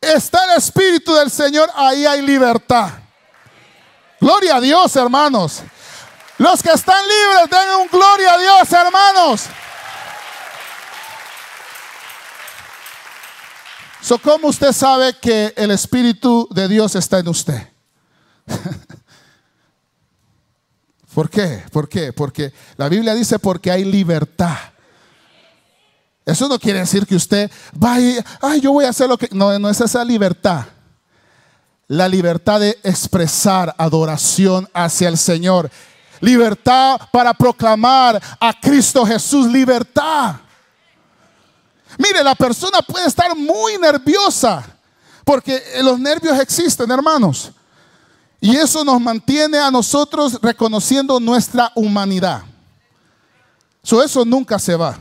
está 0.01 0.45
el 0.45 0.59
Espíritu 0.59 1.15
del 1.15 1.31
Señor? 1.31 1.71
Ahí 1.75 2.07
hay 2.07 2.23
libertad. 2.23 2.91
Gloria 4.21 4.57
a 4.57 4.61
Dios, 4.61 4.97
hermanos. 4.97 5.62
Los 6.38 6.62
que 6.62 6.70
están 6.70 7.03
libres, 7.03 7.51
den 7.51 7.81
un 7.81 7.88
gloria 7.88 8.35
a 8.35 8.38
Dios, 8.38 8.72
hermanos. 8.72 9.46
So, 14.03 14.18
¿Cómo 14.18 14.49
usted 14.49 14.72
sabe 14.72 15.14
que 15.18 15.53
el 15.57 15.70
Espíritu 15.70 16.46
de 16.53 16.68
Dios 16.68 16.94
está 16.94 17.18
en 17.18 17.29
usted? 17.29 17.68
¿Por 21.14 21.31
qué? 21.31 21.64
¿Por 21.72 21.88
qué? 21.88 22.12
Porque 22.12 22.53
la 22.77 22.88
Biblia 22.88 23.14
dice 23.14 23.38
porque 23.38 23.70
hay 23.70 23.85
libertad. 23.85 24.59
Eso 26.27 26.46
no 26.49 26.59
quiere 26.59 26.81
decir 26.81 27.07
que 27.07 27.16
usted 27.16 27.51
vaya, 27.72 28.25
ay, 28.42 28.61
yo 28.61 28.72
voy 28.72 28.85
a 28.85 28.90
hacer 28.90 29.09
lo 29.09 29.16
que... 29.16 29.29
No, 29.33 29.59
no 29.59 29.70
es 29.70 29.81
esa 29.81 30.05
libertad. 30.05 30.66
La 31.88 32.09
libertad 32.09 32.61
de 32.61 32.79
expresar 32.83 33.75
adoración 33.79 34.68
hacia 34.75 35.09
el 35.09 35.16
Señor. 35.16 35.70
Libertad 36.20 37.00
para 37.12 37.35
proclamar 37.35 38.22
a 38.40 38.52
Cristo 38.61 39.05
Jesús. 39.05 39.46
Libertad. 39.46 40.37
Mire, 41.98 42.22
la 42.22 42.35
persona 42.35 42.81
puede 42.83 43.07
estar 43.07 43.35
muy 43.37 43.79
nerviosa. 43.79 44.64
Porque 45.24 45.61
los 45.83 45.98
nervios 45.98 46.38
existen, 46.38 46.90
hermanos. 46.90 47.50
Y 48.40 48.57
eso 48.57 48.85
nos 48.85 49.00
mantiene 49.00 49.59
a 49.59 49.70
nosotros 49.70 50.38
reconociendo 50.40 51.18
nuestra 51.18 51.72
humanidad. 51.74 52.42
eso 53.83 54.24
nunca 54.24 54.59
se 54.59 54.76
va. 54.76 54.96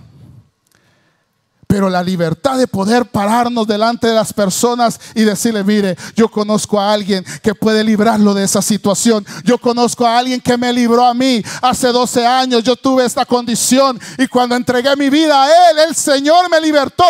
Pero 1.76 1.90
la 1.90 2.02
libertad 2.02 2.58
de 2.58 2.68
poder 2.68 3.04
pararnos 3.04 3.68
delante 3.68 4.08
de 4.08 4.14
las 4.14 4.32
personas 4.32 4.98
y 5.14 5.24
decirle, 5.26 5.62
mire, 5.62 5.98
yo 6.16 6.32
conozco 6.32 6.80
a 6.80 6.94
alguien 6.94 7.26
que 7.44 7.54
puede 7.54 7.84
librarlo 7.84 8.34
de 8.34 8.46
esa 8.46 8.62
situación. 8.62 9.26
Yo 9.44 9.58
conozco 9.58 10.08
a 10.08 10.18
alguien 10.18 10.40
que 10.40 10.56
me 10.56 10.72
libró 10.72 11.06
a 11.06 11.14
mí. 11.14 11.44
Hace 11.62 11.90
12 11.90 12.26
años 12.26 12.64
yo 12.64 12.78
tuve 12.78 13.04
esta 13.04 13.26
condición 13.26 14.00
y 14.18 14.26
cuando 14.28 14.56
entregué 14.56 14.96
mi 14.96 15.10
vida 15.10 15.44
a 15.44 15.48
Él, 15.72 15.80
el 15.90 15.96
Señor 15.96 16.50
me 16.50 16.62
libertó. 16.62 17.04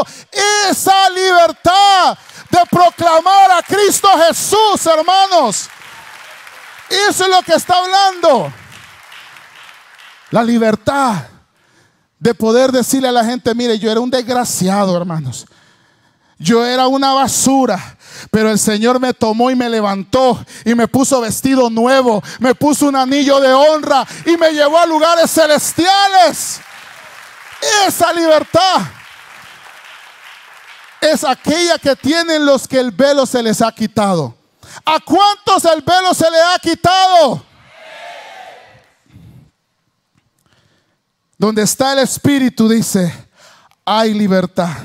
Esa 0.67 1.11
libertad 1.11 2.17
de 2.49 2.59
proclamar 2.71 3.51
a 3.51 3.61
Cristo 3.61 4.07
Jesús, 4.27 4.83
hermanos 4.87 5.69
eso 6.89 7.23
es 7.23 7.29
lo 7.29 7.43
que 7.43 7.53
está 7.53 7.75
hablando. 7.77 8.51
La 10.31 10.43
libertad 10.43 11.27
de 12.19 12.33
poder 12.33 12.71
decirle 12.71 13.07
a 13.07 13.11
la 13.11 13.25
gente, 13.25 13.53
mire, 13.53 13.77
yo 13.77 13.91
era 13.91 13.99
un 13.99 14.09
desgraciado, 14.09 14.95
hermanos. 14.95 15.45
Yo 16.37 16.65
era 16.65 16.87
una 16.87 17.13
basura, 17.13 17.97
pero 18.29 18.51
el 18.51 18.59
Señor 18.59 18.99
me 18.99 19.13
tomó 19.13 19.51
y 19.51 19.55
me 19.55 19.69
levantó 19.69 20.43
y 20.65 20.75
me 20.75 20.87
puso 20.87 21.21
vestido 21.21 21.69
nuevo, 21.69 22.21
me 22.39 22.53
puso 22.53 22.87
un 22.87 22.95
anillo 22.95 23.39
de 23.39 23.53
honra 23.53 24.05
y 24.25 24.35
me 24.35 24.51
llevó 24.51 24.77
a 24.77 24.85
lugares 24.85 25.31
celestiales. 25.31 26.59
Esa 27.87 28.11
libertad 28.11 28.81
es 30.99 31.23
aquella 31.23 31.77
que 31.77 31.95
tienen 31.95 32.45
los 32.45 32.67
que 32.67 32.79
el 32.79 32.91
velo 32.91 33.25
se 33.25 33.41
les 33.41 33.61
ha 33.61 33.71
quitado. 33.71 34.35
¿A 34.83 34.99
cuántos 34.99 35.63
el 35.65 35.81
velo 35.81 36.13
se 36.13 36.29
le 36.29 36.41
ha 36.41 36.59
quitado? 36.59 37.43
Donde 41.45 41.61
está 41.61 41.93
el 41.93 41.99
Espíritu, 41.99 42.67
dice, 42.67 43.13
hay 43.85 44.15
libertad. 44.15 44.77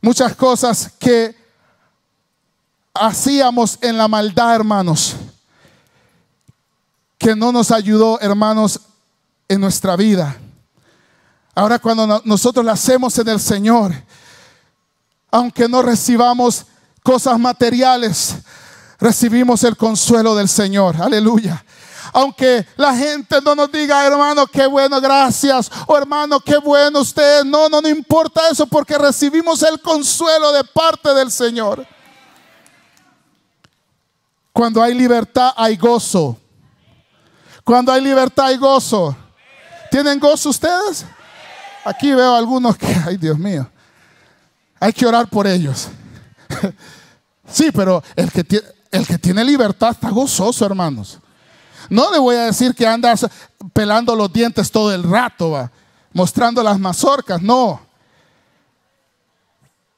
Muchas 0.00 0.34
cosas 0.34 0.90
que 0.98 1.36
hacíamos 2.94 3.76
en 3.82 3.98
la 3.98 4.08
maldad, 4.08 4.54
hermanos, 4.54 5.16
que 7.18 7.36
no 7.36 7.52
nos 7.52 7.70
ayudó, 7.70 8.18
hermanos, 8.22 8.80
en 9.48 9.60
nuestra 9.60 9.96
vida. 9.96 10.34
Ahora 11.54 11.78
cuando 11.78 12.22
nosotros 12.24 12.64
la 12.64 12.72
hacemos 12.72 13.18
en 13.18 13.28
el 13.28 13.38
Señor, 13.38 13.92
aunque 15.30 15.68
no 15.68 15.82
recibamos 15.82 16.64
cosas 17.02 17.38
materiales, 17.38 18.36
recibimos 18.98 19.62
el 19.62 19.76
consuelo 19.76 20.34
del 20.34 20.48
Señor. 20.48 20.96
Aleluya. 21.02 21.62
Aunque 22.16 22.64
la 22.76 22.94
gente 22.94 23.40
no 23.42 23.56
nos 23.56 23.72
diga, 23.72 24.06
hermano, 24.06 24.46
qué 24.46 24.68
bueno, 24.68 25.00
gracias. 25.00 25.68
O 25.84 25.98
hermano, 25.98 26.38
qué 26.38 26.58
bueno 26.58 27.00
usted. 27.00 27.42
No, 27.42 27.68
no, 27.68 27.80
no 27.80 27.88
importa 27.88 28.48
eso 28.48 28.68
porque 28.68 28.96
recibimos 28.96 29.64
el 29.64 29.80
consuelo 29.80 30.52
de 30.52 30.62
parte 30.62 31.12
del 31.12 31.28
Señor. 31.32 31.84
Cuando 34.52 34.80
hay 34.80 34.94
libertad, 34.94 35.50
hay 35.56 35.76
gozo. 35.76 36.38
Cuando 37.64 37.90
hay 37.90 38.00
libertad, 38.00 38.46
hay 38.46 38.58
gozo. 38.58 39.16
¿Tienen 39.90 40.20
gozo 40.20 40.50
ustedes? 40.50 41.04
Aquí 41.84 42.14
veo 42.14 42.36
algunos 42.36 42.76
que, 42.76 42.86
ay 43.04 43.16
Dios 43.16 43.36
mío, 43.36 43.68
hay 44.78 44.92
que 44.92 45.04
orar 45.04 45.28
por 45.28 45.48
ellos. 45.48 45.88
Sí, 47.46 47.70
pero 47.70 48.02
el 48.16 48.32
que, 48.32 48.42
tiene, 48.42 48.66
el 48.90 49.06
que 49.06 49.18
tiene 49.18 49.44
libertad 49.44 49.90
está 49.90 50.08
gozoso, 50.08 50.64
hermanos. 50.64 51.20
No 51.90 52.10
le 52.12 52.18
voy 52.18 52.36
a 52.36 52.46
decir 52.46 52.74
que 52.74 52.86
andas 52.86 53.26
pelando 53.72 54.14
los 54.14 54.32
dientes 54.32 54.70
todo 54.70 54.92
el 54.92 55.02
rato, 55.02 55.50
va, 55.50 55.70
mostrando 56.12 56.62
las 56.62 56.78
mazorcas, 56.78 57.42
no. 57.42 57.80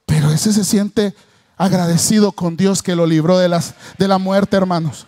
Pero 0.05 0.31
ese 0.31 0.53
se 0.53 0.65
siente 0.65 1.15
agradecido 1.57 2.33
con 2.33 2.57
Dios 2.57 2.83
que 2.83 2.95
lo 2.95 3.07
libró 3.07 3.39
de, 3.39 3.61
de 3.99 4.09
la 4.09 4.19
muerte, 4.19 4.57
hermanos. 4.57 5.07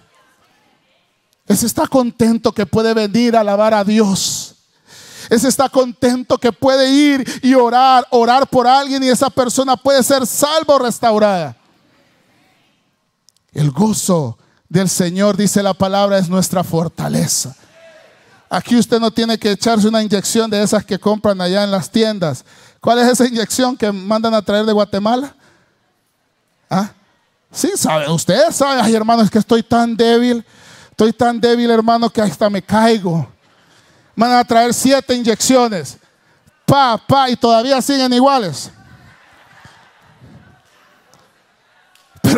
Ese 1.46 1.66
está 1.66 1.86
contento 1.86 2.52
que 2.52 2.66
puede 2.66 2.92
venir 2.94 3.36
a 3.36 3.40
alabar 3.40 3.72
a 3.72 3.84
Dios. 3.84 4.54
Ese 5.30 5.48
está 5.48 5.68
contento 5.68 6.38
que 6.38 6.52
puede 6.52 6.90
ir 6.90 7.40
y 7.42 7.54
orar, 7.54 8.06
orar 8.10 8.46
por 8.48 8.66
alguien 8.66 9.02
y 9.02 9.08
esa 9.08 9.28
persona 9.30 9.76
puede 9.76 10.02
ser 10.02 10.26
salvo 10.26 10.78
restaurada. 10.78 11.56
El 13.52 13.70
gozo 13.70 14.38
del 14.68 14.88
Señor, 14.88 15.36
dice 15.36 15.62
la 15.62 15.74
palabra, 15.74 16.18
es 16.18 16.28
nuestra 16.28 16.62
fortaleza. 16.62 17.54
Aquí 18.50 18.76
usted 18.76 18.98
no 18.98 19.10
tiene 19.10 19.38
que 19.38 19.50
echarse 19.50 19.88
una 19.88 20.02
inyección 20.02 20.50
de 20.50 20.62
esas 20.62 20.84
que 20.84 20.98
compran 20.98 21.40
allá 21.40 21.64
en 21.64 21.70
las 21.70 21.90
tiendas. 21.90 22.44
¿Cuál 22.80 22.98
es 23.00 23.08
esa 23.08 23.26
inyección 23.26 23.76
que 23.76 23.92
mandan 23.92 24.34
a 24.34 24.42
traer 24.42 24.64
de 24.64 24.72
Guatemala? 24.72 25.34
¿Ah? 26.70 26.90
Sí, 27.50 27.72
sabe, 27.76 28.10
usted 28.10 28.50
sabe, 28.50 28.80
ay 28.80 28.94
hermano, 28.94 29.22
es 29.22 29.30
que 29.30 29.38
estoy 29.38 29.62
tan 29.62 29.96
débil, 29.96 30.44
estoy 30.90 31.12
tan 31.12 31.40
débil 31.40 31.70
hermano 31.70 32.10
que 32.10 32.20
hasta 32.20 32.50
me 32.50 32.62
caigo. 32.62 33.26
Mandan 34.14 34.38
a 34.38 34.44
traer 34.44 34.74
siete 34.74 35.14
inyecciones, 35.14 35.96
pa, 36.66 36.98
pa, 36.98 37.30
y 37.30 37.36
todavía 37.36 37.80
siguen 37.80 38.12
iguales. 38.12 38.70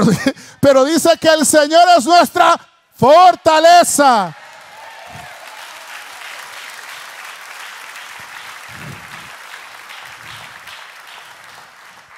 Pero, 0.61 0.85
dice 0.85 1.11
que 1.21 1.29
el 1.29 1.45
Señor 1.47 1.83
es 1.97 2.05
nuestra 2.05 2.59
fortaleza. 2.95 4.35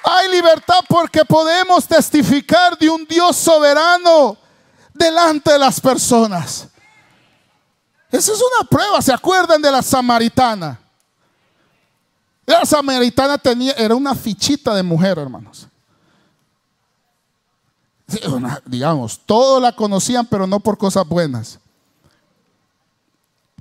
Hay 0.03 0.29
libertad 0.29 0.79
porque 0.87 1.23
podemos 1.23 1.87
testificar 1.87 2.77
de 2.77 2.89
un 2.89 3.05
Dios 3.05 3.37
soberano 3.37 4.37
delante 4.93 5.53
de 5.53 5.59
las 5.59 5.79
personas. 5.79 6.67
Esa 8.11 8.33
es 8.33 8.39
una 8.39 8.67
prueba, 8.69 9.01
¿se 9.01 9.13
acuerdan 9.13 9.61
de 9.61 9.71
la 9.71 9.81
samaritana? 9.81 10.79
La 12.45 12.65
samaritana 12.65 13.37
tenía, 13.37 13.73
era 13.73 13.95
una 13.95 14.13
fichita 14.13 14.75
de 14.75 14.83
mujer, 14.83 15.17
hermanos. 15.17 15.67
digamos, 18.65 19.19
todos 19.25 19.61
la 19.61 19.71
conocían, 19.71 20.25
pero 20.25 20.47
no 20.47 20.59
por 20.59 20.77
cosas 20.77 21.07
buenas. 21.07 21.59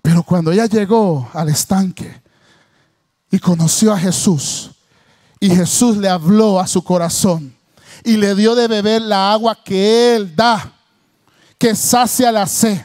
Pero 0.02 0.22
cuando 0.22 0.50
ella 0.50 0.66
llegó 0.66 1.28
al 1.32 1.48
estanque 1.48 2.20
y 3.30 3.38
conoció 3.38 3.92
a 3.92 3.98
Jesús, 3.98 4.70
y 5.38 5.50
Jesús 5.50 5.96
le 5.96 6.08
habló 6.08 6.60
a 6.60 6.66
su 6.66 6.82
corazón 6.84 7.52
y 8.04 8.16
le 8.16 8.34
dio 8.34 8.54
de 8.54 8.68
beber 8.68 9.02
la 9.02 9.32
agua 9.32 9.58
que 9.62 10.14
Él 10.14 10.34
da, 10.34 10.72
que 11.58 11.74
sacia 11.74 12.30
la 12.30 12.46
sed. 12.46 12.80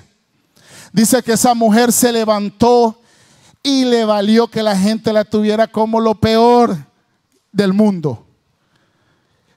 Dice 0.92 1.22
que 1.22 1.34
esa 1.34 1.54
mujer 1.54 1.92
se 1.92 2.12
levantó 2.12 3.00
y 3.62 3.86
le 3.86 4.06
valió 4.06 4.48
que 4.48 4.64
la 4.64 4.78
gente 4.78 5.14
la 5.14 5.24
tuviera 5.24 5.68
como 5.68 6.00
lo 6.00 6.16
peor 6.16 6.78
del 7.52 7.74
mundo. 7.74 8.27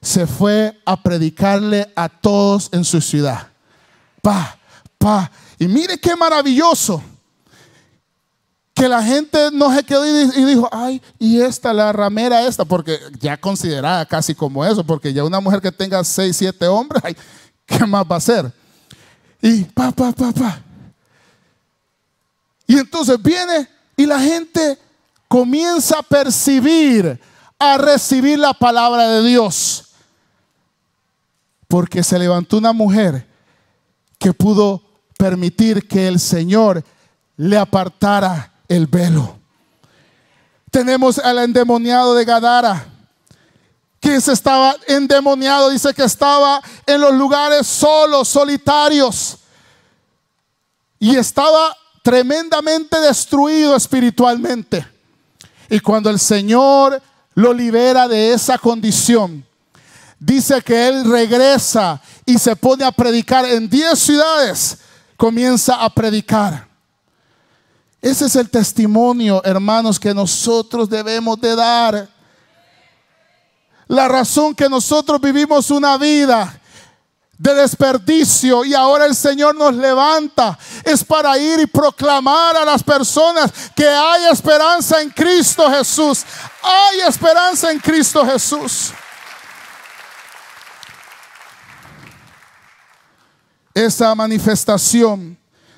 Se 0.01 0.25
fue 0.25 0.79
a 0.85 1.01
predicarle 1.01 1.91
a 1.95 2.09
todos 2.09 2.69
en 2.71 2.83
su 2.83 2.99
ciudad. 3.01 3.47
Pa, 4.21 4.57
pa. 4.97 5.31
Y 5.59 5.67
mire 5.67 5.99
qué 5.99 6.15
maravilloso. 6.15 7.03
Que 8.73 8.87
la 8.87 9.03
gente 9.03 9.49
no 9.51 9.73
se 9.75 9.83
quedó 9.83 10.05
y 10.05 10.43
dijo, 10.45 10.67
ay, 10.71 11.01
y 11.19 11.39
esta, 11.39 11.71
la 11.71 11.91
ramera 11.91 12.47
esta, 12.47 12.65
porque 12.65 12.99
ya 13.19 13.37
considerada 13.37 14.05
casi 14.05 14.33
como 14.33 14.65
eso, 14.65 14.83
porque 14.83 15.13
ya 15.13 15.23
una 15.23 15.39
mujer 15.39 15.61
que 15.61 15.71
tenga 15.71 16.03
seis, 16.03 16.37
siete 16.37 16.65
hombres, 16.67 17.03
ay, 17.05 17.15
¿qué 17.65 17.85
más 17.85 18.03
va 18.03 18.15
a 18.15 18.17
hacer? 18.17 18.51
Y 19.41 19.65
pa, 19.65 19.91
pa, 19.91 20.11
pa, 20.11 20.31
pa. 20.31 20.61
Y 22.65 22.79
entonces 22.79 23.21
viene 23.21 23.67
y 23.97 24.05
la 24.05 24.19
gente 24.19 24.79
comienza 25.27 25.99
a 25.99 26.03
percibir, 26.03 27.19
a 27.59 27.77
recibir 27.77 28.39
la 28.39 28.53
palabra 28.53 29.07
de 29.09 29.27
Dios. 29.27 29.90
Porque 31.71 32.03
se 32.03 32.19
levantó 32.19 32.57
una 32.57 32.73
mujer 32.73 33.25
que 34.19 34.33
pudo 34.33 34.83
permitir 35.17 35.87
que 35.87 36.05
el 36.05 36.19
Señor 36.19 36.83
le 37.37 37.57
apartara 37.57 38.51
el 38.67 38.87
velo. 38.87 39.37
Tenemos 40.69 41.17
al 41.17 41.39
endemoniado 41.39 42.13
de 42.13 42.25
Gadara, 42.25 42.85
que 44.01 44.19
se 44.19 44.33
estaba 44.33 44.75
endemoniado, 44.85 45.69
dice 45.69 45.93
que 45.93 46.03
estaba 46.03 46.61
en 46.85 46.99
los 46.99 47.13
lugares 47.13 47.65
solos, 47.67 48.27
solitarios, 48.27 49.37
y 50.99 51.15
estaba 51.15 51.73
tremendamente 52.03 52.99
destruido 52.99 53.77
espiritualmente. 53.77 54.85
Y 55.69 55.79
cuando 55.79 56.09
el 56.09 56.19
Señor 56.19 57.01
lo 57.33 57.53
libera 57.53 58.09
de 58.09 58.33
esa 58.33 58.57
condición, 58.57 59.45
dice 60.21 60.61
que 60.61 60.87
Él 60.87 61.11
regresa 61.11 61.99
y 62.25 62.37
se 62.37 62.55
pone 62.55 62.85
a 62.85 62.91
predicar 62.91 63.43
en 63.43 63.67
10 63.67 63.99
ciudades, 63.99 64.77
comienza 65.17 65.75
a 65.75 65.89
predicar. 65.89 66.67
Ese 67.99 68.25
es 68.25 68.35
el 68.35 68.49
testimonio, 68.49 69.41
hermanos, 69.43 69.99
que 69.99 70.13
nosotros 70.13 70.87
debemos 70.89 71.41
de 71.41 71.55
dar. 71.55 72.09
La 73.87 74.07
razón 74.07 74.55
que 74.55 74.69
nosotros 74.69 75.19
vivimos 75.19 75.69
una 75.71 75.97
vida 75.97 76.59
de 77.37 77.55
desperdicio 77.55 78.63
y 78.63 78.75
ahora 78.75 79.07
el 79.07 79.15
Señor 79.15 79.55
nos 79.55 79.73
levanta 79.73 80.57
es 80.83 81.03
para 81.03 81.37
ir 81.39 81.59
y 81.59 81.65
proclamar 81.65 82.55
a 82.57 82.65
las 82.65 82.83
personas 82.83 83.51
que 83.75 83.87
hay 83.87 84.25
esperanza 84.31 85.01
en 85.01 85.09
Cristo 85.09 85.69
Jesús. 85.69 86.23
Hay 86.61 87.01
esperanza 87.01 87.71
en 87.71 87.79
Cristo 87.79 88.23
Jesús. 88.23 88.93
Esa 93.73 94.13
manifestación 94.15 95.37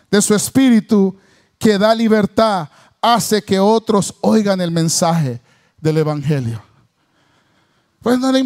de 0.09 0.21
su 0.21 0.33
espíritu 0.33 1.15
que 1.57 1.77
da 1.77 1.93
libertad 1.95 2.69
hace 3.01 3.41
que 3.41 3.59
otros 3.59 4.13
oigan 4.21 4.61
el 4.61 4.71
mensaje 4.71 5.41
del 5.79 5.97
Evangelio. 5.97 6.61
Pues 8.01 8.19
no, 8.19 8.31
le 8.31 8.39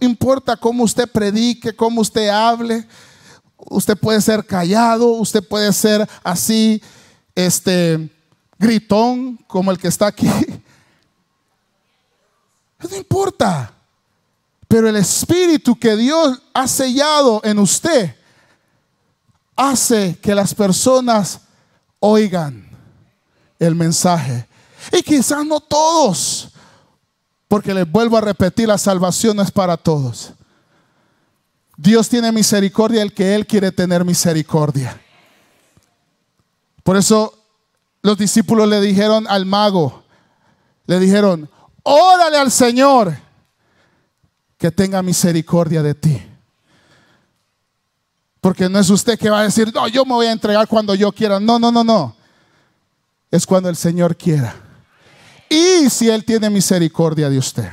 importa 0.00 0.56
cómo 0.56 0.84
usted 0.84 1.08
predique, 1.08 1.74
cómo 1.74 2.00
usted 2.00 2.28
hable. 2.28 2.86
Usted 3.56 3.96
puede 3.96 4.20
ser 4.20 4.44
callado, 4.44 5.08
usted 5.12 5.46
puede 5.46 5.72
ser 5.72 6.08
así, 6.22 6.82
este, 7.34 8.10
gritón 8.58 9.36
como 9.46 9.70
el 9.70 9.78
que 9.78 9.88
está 9.88 10.08
aquí. 10.08 10.28
No 12.80 12.96
importa. 12.96 13.72
Pero 14.68 14.88
el 14.88 14.94
espíritu 14.94 15.74
que 15.74 15.96
Dios 15.96 16.40
ha 16.54 16.68
sellado 16.68 17.40
en 17.42 17.58
usted 17.58 18.14
hace 19.58 20.16
que 20.22 20.36
las 20.36 20.54
personas 20.54 21.40
oigan 21.98 22.70
el 23.58 23.74
mensaje. 23.74 24.46
Y 24.92 25.02
quizás 25.02 25.44
no 25.44 25.58
todos, 25.58 26.50
porque 27.48 27.74
les 27.74 27.90
vuelvo 27.90 28.16
a 28.16 28.20
repetir, 28.20 28.68
la 28.68 28.78
salvación 28.78 29.36
no 29.36 29.42
es 29.42 29.50
para 29.50 29.76
todos. 29.76 30.32
Dios 31.76 32.08
tiene 32.08 32.30
misericordia 32.30 33.02
el 33.02 33.12
que 33.12 33.34
Él 33.34 33.46
quiere 33.46 33.72
tener 33.72 34.04
misericordia. 34.04 35.00
Por 36.84 36.96
eso 36.96 37.36
los 38.00 38.16
discípulos 38.16 38.68
le 38.68 38.80
dijeron 38.80 39.26
al 39.28 39.44
mago, 39.44 40.04
le 40.86 41.00
dijeron, 41.00 41.50
órale 41.82 42.38
al 42.38 42.52
Señor 42.52 43.16
que 44.56 44.70
tenga 44.70 45.02
misericordia 45.02 45.82
de 45.82 45.94
ti. 45.94 46.22
Porque 48.40 48.68
no 48.68 48.78
es 48.78 48.88
usted 48.90 49.18
que 49.18 49.30
va 49.30 49.40
a 49.40 49.44
decir, 49.44 49.72
no, 49.74 49.88
yo 49.88 50.04
me 50.04 50.14
voy 50.14 50.26
a 50.26 50.32
entregar 50.32 50.68
cuando 50.68 50.94
yo 50.94 51.10
quiera. 51.12 51.40
No, 51.40 51.58
no, 51.58 51.72
no, 51.72 51.82
no. 51.82 52.16
Es 53.30 53.46
cuando 53.46 53.68
el 53.68 53.76
Señor 53.76 54.16
quiera 54.16 54.54
y 55.48 55.88
si 55.90 56.08
Él 56.08 56.24
tiene 56.24 56.50
misericordia 56.50 57.30
de 57.30 57.38
usted. 57.38 57.68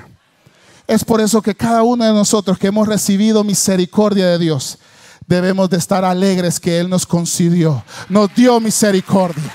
Es 0.88 1.04
por 1.04 1.20
eso 1.20 1.42
que 1.42 1.56
cada 1.56 1.84
uno 1.84 2.06
de 2.06 2.14
nosotros 2.14 2.58
que 2.58 2.68
hemos 2.68 2.88
recibido 2.88 3.44
misericordia 3.44 4.28
de 4.28 4.40
Dios, 4.40 4.78
debemos 5.28 5.70
de 5.70 5.78
estar 5.78 6.06
alegres 6.06 6.60
que 6.60 6.80
Él 6.80 6.90
nos 6.90 7.06
concedió, 7.06 7.84
nos 8.08 8.34
dio 8.36 8.60
misericordia. 8.60 9.52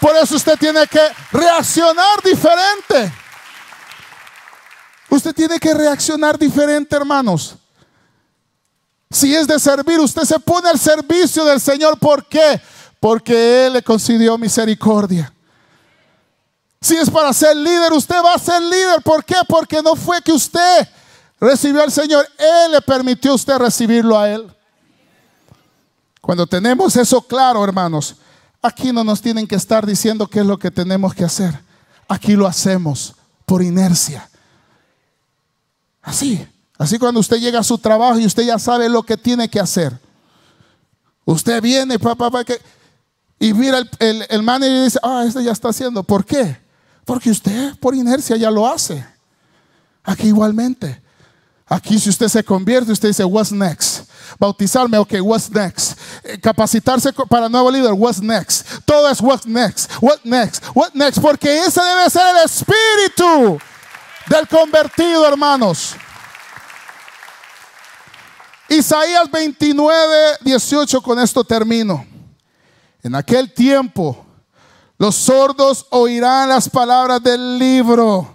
Por 0.00 0.16
eso 0.16 0.34
usted 0.34 0.58
tiene 0.58 0.86
que 0.88 1.00
reaccionar 1.30 2.22
diferente. 2.24 3.12
Usted 5.08 5.34
tiene 5.34 5.60
que 5.60 5.72
reaccionar 5.74 6.38
diferente, 6.38 6.96
hermanos. 6.96 7.56
Si 9.12 9.34
es 9.34 9.46
de 9.46 9.58
servir, 9.58 10.00
usted 10.00 10.22
se 10.22 10.40
pone 10.40 10.68
al 10.70 10.78
servicio 10.78 11.44
del 11.44 11.60
Señor. 11.60 11.98
¿Por 11.98 12.26
qué? 12.26 12.60
Porque 12.98 13.66
Él 13.66 13.74
le 13.74 13.82
concedió 13.82 14.38
misericordia. 14.38 15.32
Si 16.80 16.96
es 16.96 17.10
para 17.10 17.32
ser 17.32 17.56
líder, 17.56 17.92
usted 17.92 18.16
va 18.24 18.34
a 18.34 18.38
ser 18.38 18.60
líder. 18.62 19.02
¿Por 19.02 19.24
qué? 19.24 19.36
Porque 19.46 19.82
no 19.82 19.94
fue 19.94 20.20
que 20.22 20.32
usted 20.32 20.88
recibió 21.38 21.82
al 21.82 21.92
Señor, 21.92 22.26
Él 22.38 22.72
le 22.72 22.80
permitió 22.80 23.32
a 23.32 23.34
usted 23.34 23.58
recibirlo 23.58 24.18
a 24.18 24.30
Él. 24.30 24.50
Cuando 26.20 26.46
tenemos 26.46 26.96
eso 26.96 27.20
claro, 27.20 27.62
hermanos, 27.64 28.16
aquí 28.62 28.92
no 28.92 29.04
nos 29.04 29.20
tienen 29.20 29.46
que 29.46 29.56
estar 29.56 29.84
diciendo 29.84 30.26
qué 30.26 30.40
es 30.40 30.46
lo 30.46 30.58
que 30.58 30.70
tenemos 30.70 31.14
que 31.14 31.24
hacer. 31.24 31.60
Aquí 32.08 32.34
lo 32.34 32.46
hacemos 32.46 33.14
por 33.44 33.62
inercia. 33.62 34.30
Así, 36.00 36.46
así 36.82 36.98
cuando 36.98 37.20
usted 37.20 37.38
llega 37.38 37.60
a 37.60 37.62
su 37.62 37.78
trabajo 37.78 38.18
y 38.18 38.26
usted 38.26 38.42
ya 38.42 38.58
sabe 38.58 38.88
lo 38.88 39.04
que 39.04 39.16
tiene 39.16 39.48
que 39.48 39.60
hacer. 39.60 39.96
Usted 41.24 41.62
viene, 41.62 41.96
y 43.38 43.54
mira 43.54 43.78
el, 43.78 43.90
el, 44.00 44.26
el 44.28 44.42
manager 44.42 44.76
y 44.76 44.84
dice, 44.84 44.98
ah, 45.02 45.24
este 45.26 45.44
ya 45.44 45.52
está 45.52 45.68
haciendo. 45.68 46.02
¿Por 46.02 46.24
qué? 46.24 46.56
Porque 47.04 47.30
usted 47.30 47.76
por 47.78 47.94
inercia 47.94 48.36
ya 48.36 48.50
lo 48.50 48.66
hace. 48.66 49.04
Aquí 50.02 50.28
igualmente. 50.28 51.00
Aquí 51.68 52.00
si 52.00 52.10
usted 52.10 52.26
se 52.26 52.42
convierte, 52.42 52.90
usted 52.90 53.08
dice, 53.08 53.24
what's 53.24 53.52
next? 53.52 54.08
Bautizarme, 54.38 54.98
ok, 54.98 55.14
what's 55.22 55.50
next? 55.50 55.98
Eh, 56.24 56.38
capacitarse 56.38 57.12
para 57.28 57.48
nuevo 57.48 57.70
líder, 57.70 57.92
what's 57.92 58.20
next? 58.20 58.66
Todo 58.84 59.08
es 59.08 59.20
what's 59.20 59.46
next, 59.46 59.88
what 60.00 60.18
next, 60.24 60.64
what 60.74 60.92
next, 60.94 61.20
porque 61.20 61.64
ese 61.64 61.80
debe 61.80 62.10
ser 62.10 62.36
el 62.36 62.44
espíritu 62.44 63.58
del 64.28 64.48
convertido, 64.48 65.26
hermanos. 65.26 65.94
Isaías 68.72 69.30
29, 69.30 70.38
18, 70.40 71.02
con 71.02 71.18
esto 71.18 71.44
termino. 71.44 72.06
En 73.02 73.14
aquel 73.14 73.52
tiempo 73.52 74.24
los 74.96 75.14
sordos 75.14 75.86
oirán 75.90 76.48
las 76.48 76.70
palabras 76.70 77.22
del 77.22 77.58
libro 77.58 78.32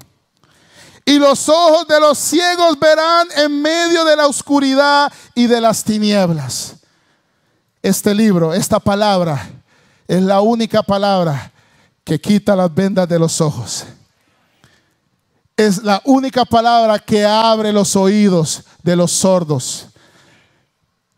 Y 1.05 1.17
los 1.17 1.47
ojos 1.47 1.87
de 1.87 1.99
los 1.99 2.17
ciegos 2.19 2.77
verán 2.77 3.27
en 3.37 3.61
medio 3.61 4.05
de 4.05 4.15
la 4.15 4.27
oscuridad 4.27 5.11
y 5.33 5.47
de 5.47 5.59
las 5.59 5.83
tinieblas. 5.83 6.75
Este 7.81 8.13
libro, 8.13 8.53
esta 8.53 8.79
palabra, 8.79 9.49
es 10.07 10.21
la 10.21 10.41
única 10.41 10.83
palabra 10.83 11.51
que 12.03 12.21
quita 12.21 12.55
las 12.55 12.71
vendas 12.71 13.09
de 13.09 13.17
los 13.17 13.41
ojos. 13.41 13.85
Es 15.55 15.81
la 15.81 15.99
única 16.05 16.45
palabra 16.45 16.99
que 16.99 17.25
abre 17.25 17.73
los 17.73 17.95
oídos 17.95 18.63
de 18.83 18.95
los 18.95 19.11
sordos. 19.11 19.87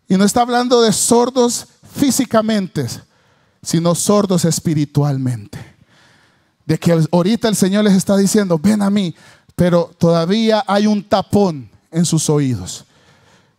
Y 0.10 0.18
no 0.18 0.26
está 0.26 0.42
hablando 0.42 0.82
de 0.82 0.92
sordos 0.92 1.68
físicamente, 1.96 2.88
sino 3.62 3.94
sordos 3.94 4.44
espiritualmente. 4.44 5.60
De 6.66 6.80
que 6.80 7.00
ahorita 7.12 7.48
el 7.48 7.56
Señor 7.56 7.84
les 7.84 7.94
está 7.94 8.18
diciendo, 8.18 8.58
ven 8.58 8.82
a 8.82 8.90
mí, 8.90 9.16
pero 9.56 9.92
todavía 9.98 10.64
hay 10.68 10.88
un 10.88 11.08
tapón 11.08 11.70
en 11.92 12.06
sus 12.06 12.28
oídos. 12.30 12.86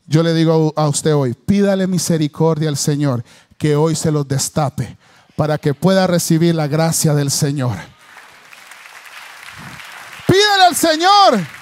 Yo 0.07 0.24
le 0.24 0.34
digo 0.34 0.72
a 0.76 0.88
usted 0.88 1.14
hoy, 1.14 1.34
pídale 1.34 1.86
misericordia 1.86 2.68
al 2.68 2.76
Señor, 2.76 3.24
que 3.57 3.76
hoy 3.76 3.94
se 3.94 4.11
los 4.11 4.26
destape 4.26 4.96
para 5.36 5.57
que 5.57 5.72
pueda 5.72 6.09
recibir 6.09 6.55
la 6.57 6.66
gracia 6.66 7.14
del 7.14 7.30
Señor. 7.30 7.76
Pídale 10.26 10.64
al 10.68 10.76
Señor. 10.76 11.59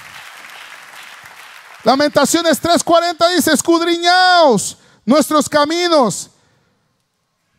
Lamentaciones 1.85 2.61
3:40 2.61 3.35
dice, 3.37 3.53
escudriñaos 3.53 4.77
nuestros 5.05 5.49
caminos. 5.49 6.31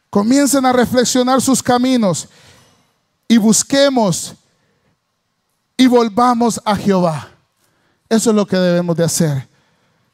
Comiencen 0.09 0.65
a 0.65 0.73
reflexionar 0.73 1.41
sus 1.41 1.61
caminos 1.61 2.27
y 3.27 3.37
busquemos 3.37 4.33
y 5.77 5.87
volvamos 5.87 6.59
a 6.65 6.75
Jehová. 6.75 7.29
Eso 8.09 8.31
es 8.31 8.35
lo 8.35 8.45
que 8.45 8.57
debemos 8.57 8.95
de 8.95 9.03
hacer. 9.03 9.47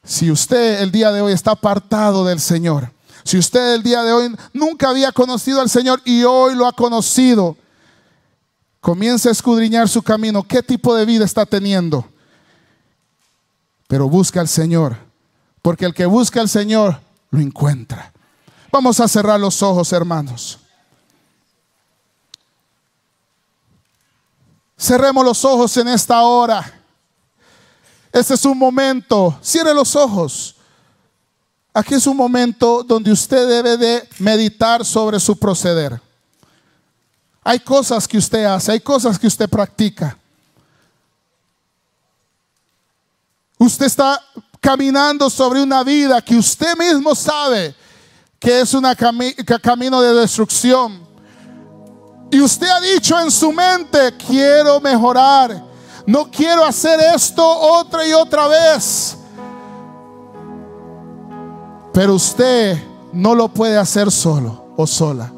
Si 0.04 0.30
usted 0.30 0.82
el 0.82 0.92
día 0.92 1.10
de 1.12 1.20
hoy 1.20 1.32
está 1.32 1.52
apartado 1.52 2.24
del 2.24 2.40
Señor, 2.40 2.92
si 3.24 3.38
usted 3.38 3.74
el 3.74 3.82
día 3.82 4.02
de 4.02 4.12
hoy 4.12 4.36
nunca 4.52 4.90
había 4.90 5.12
conocido 5.12 5.60
al 5.60 5.68
Señor 5.68 6.00
y 6.04 6.22
hoy 6.22 6.54
lo 6.54 6.66
ha 6.66 6.72
conocido, 6.72 7.56
comience 8.80 9.28
a 9.28 9.32
escudriñar 9.32 9.88
su 9.88 10.02
camino, 10.02 10.42
qué 10.42 10.62
tipo 10.62 10.94
de 10.94 11.04
vida 11.04 11.24
está 11.24 11.44
teniendo. 11.44 12.06
Pero 13.88 14.08
busca 14.08 14.40
al 14.40 14.48
Señor, 14.48 14.96
porque 15.62 15.84
el 15.84 15.94
que 15.94 16.06
busca 16.06 16.40
al 16.40 16.48
Señor 16.48 17.00
lo 17.30 17.40
encuentra. 17.40 18.12
Vamos 18.72 19.00
a 19.00 19.08
cerrar 19.08 19.38
los 19.38 19.62
ojos, 19.62 19.92
hermanos. 19.92 20.58
Cerremos 24.78 25.24
los 25.24 25.44
ojos 25.44 25.76
en 25.76 25.88
esta 25.88 26.20
hora. 26.22 26.72
Este 28.12 28.34
es 28.34 28.44
un 28.44 28.58
momento. 28.58 29.38
Cierre 29.42 29.72
los 29.72 29.96
ojos. 29.96 30.56
Aquí 31.72 31.94
es 31.94 32.06
un 32.06 32.16
momento 32.16 32.82
donde 32.82 33.12
usted 33.12 33.46
debe 33.48 33.76
de 33.76 34.08
meditar 34.18 34.84
sobre 34.84 35.20
su 35.20 35.38
proceder. 35.38 36.00
Hay 37.44 37.60
cosas 37.60 38.08
que 38.08 38.18
usted 38.18 38.44
hace, 38.44 38.72
hay 38.72 38.80
cosas 38.80 39.18
que 39.18 39.26
usted 39.26 39.48
practica. 39.48 40.18
Usted 43.58 43.86
está 43.86 44.20
caminando 44.60 45.30
sobre 45.30 45.62
una 45.62 45.82
vida 45.82 46.20
que 46.20 46.36
usted 46.36 46.76
mismo 46.76 47.14
sabe 47.14 47.74
que 48.38 48.60
es 48.60 48.74
un 48.74 48.84
camino 49.62 50.00
de 50.00 50.14
destrucción. 50.14 51.06
Y 52.30 52.40
usted 52.40 52.68
ha 52.68 52.80
dicho 52.80 53.18
en 53.18 53.30
su 53.30 53.52
mente, 53.52 54.14
quiero 54.16 54.80
mejorar, 54.80 55.64
no 56.06 56.30
quiero 56.30 56.64
hacer 56.64 57.00
esto 57.14 57.44
otra 57.44 58.06
y 58.06 58.12
otra 58.12 58.48
vez. 58.48 59.16
Pero 61.92 62.14
usted 62.14 62.76
no 63.12 63.34
lo 63.34 63.48
puede 63.48 63.78
hacer 63.78 64.10
solo 64.10 64.66
o 64.76 64.86
sola. 64.86 65.32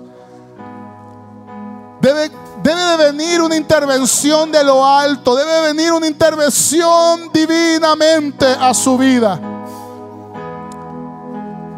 Debe, 2.01 2.31
debe 2.69 2.83
de 2.83 3.13
venir 3.13 3.41
una 3.41 3.57
intervención 3.57 4.53
de 4.53 4.63
lo 4.63 4.85
alto, 4.85 5.35
debe 5.35 5.73
venir 5.73 5.91
una 5.91 6.07
intervención 6.07 7.31
divinamente 7.33 8.47
a 8.47 8.75
su 8.75 8.99
vida. 8.99 9.41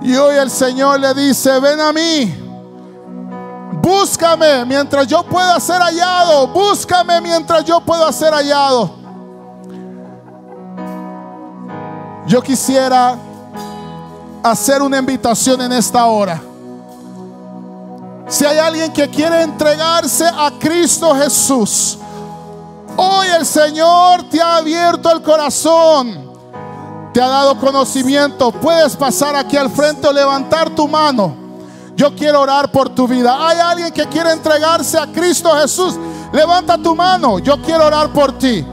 Y 0.02 0.16
hoy 0.16 0.36
el 0.36 0.50
Señor 0.50 0.98
le 0.98 1.14
dice, 1.14 1.60
ven 1.60 1.80
a 1.80 1.92
mí, 1.92 2.34
búscame 3.80 4.64
mientras 4.64 5.06
yo 5.06 5.22
pueda 5.22 5.60
ser 5.60 5.80
hallado, 5.80 6.48
búscame 6.48 7.20
mientras 7.20 7.64
yo 7.64 7.80
pueda 7.80 8.10
ser 8.12 8.32
hallado. 8.32 8.98
Yo 12.26 12.42
quisiera 12.42 13.16
hacer 14.42 14.82
una 14.82 14.98
invitación 14.98 15.60
en 15.60 15.72
esta 15.72 16.04
hora. 16.06 16.49
Si 18.30 18.46
hay 18.46 18.58
alguien 18.58 18.92
que 18.92 19.10
quiere 19.10 19.42
entregarse 19.42 20.24
a 20.24 20.52
Cristo 20.58 21.14
Jesús, 21.14 21.98
hoy 22.96 23.26
el 23.36 23.44
Señor 23.44 24.22
te 24.30 24.40
ha 24.40 24.56
abierto 24.56 25.10
el 25.10 25.20
corazón, 25.20 26.30
te 27.12 27.20
ha 27.20 27.28
dado 27.28 27.58
conocimiento. 27.58 28.52
Puedes 28.52 28.96
pasar 28.96 29.36
aquí 29.36 29.56
al 29.56 29.68
frente 29.68 30.06
o 30.06 30.12
levantar 30.12 30.70
tu 30.70 30.88
mano. 30.88 31.34
Yo 31.96 32.14
quiero 32.14 32.40
orar 32.40 32.70
por 32.70 32.88
tu 32.88 33.06
vida. 33.06 33.36
Hay 33.48 33.58
alguien 33.58 33.92
que 33.92 34.06
quiere 34.06 34.32
entregarse 34.32 34.96
a 34.96 35.06
Cristo 35.08 35.50
Jesús. 35.60 35.98
Levanta 36.32 36.78
tu 36.78 36.94
mano. 36.94 37.40
Yo 37.40 37.60
quiero 37.60 37.86
orar 37.86 38.12
por 38.12 38.38
ti. 38.38 38.64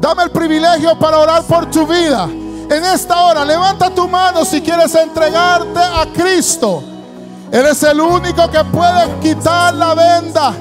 Dame 0.00 0.22
el 0.22 0.30
privilegio 0.30 0.98
para 0.98 1.18
orar 1.18 1.42
por 1.42 1.66
tu 1.66 1.86
vida 1.86 2.28
en 2.70 2.84
esta 2.84 3.24
hora, 3.24 3.44
levanta 3.44 3.90
tu 3.90 4.06
mano 4.06 4.44
si 4.44 4.60
quieres 4.60 4.94
entregarte 4.94 5.80
a 5.80 6.06
Cristo. 6.14 6.84
Él 7.52 7.66
es 7.66 7.82
el 7.82 8.00
único 8.00 8.48
que 8.48 8.64
puede 8.64 9.18
quitar 9.20 9.74
la 9.74 9.94
venda 9.94 10.52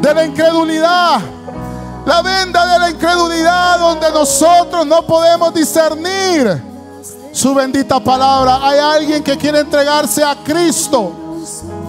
de 0.00 0.14
la 0.14 0.24
incredulidad. 0.24 1.20
La 2.06 2.22
venda 2.22 2.66
de 2.66 2.78
la 2.78 2.90
incredulidad 2.90 3.78
donde 3.78 4.10
nosotros 4.10 4.86
no 4.86 5.02
podemos 5.02 5.54
discernir 5.54 6.62
su 7.32 7.54
bendita 7.54 8.00
palabra. 8.00 8.60
Hay 8.62 8.78
alguien 8.78 9.22
que 9.22 9.36
quiere 9.36 9.60
entregarse 9.60 10.24
a 10.24 10.36
Cristo. 10.42 11.12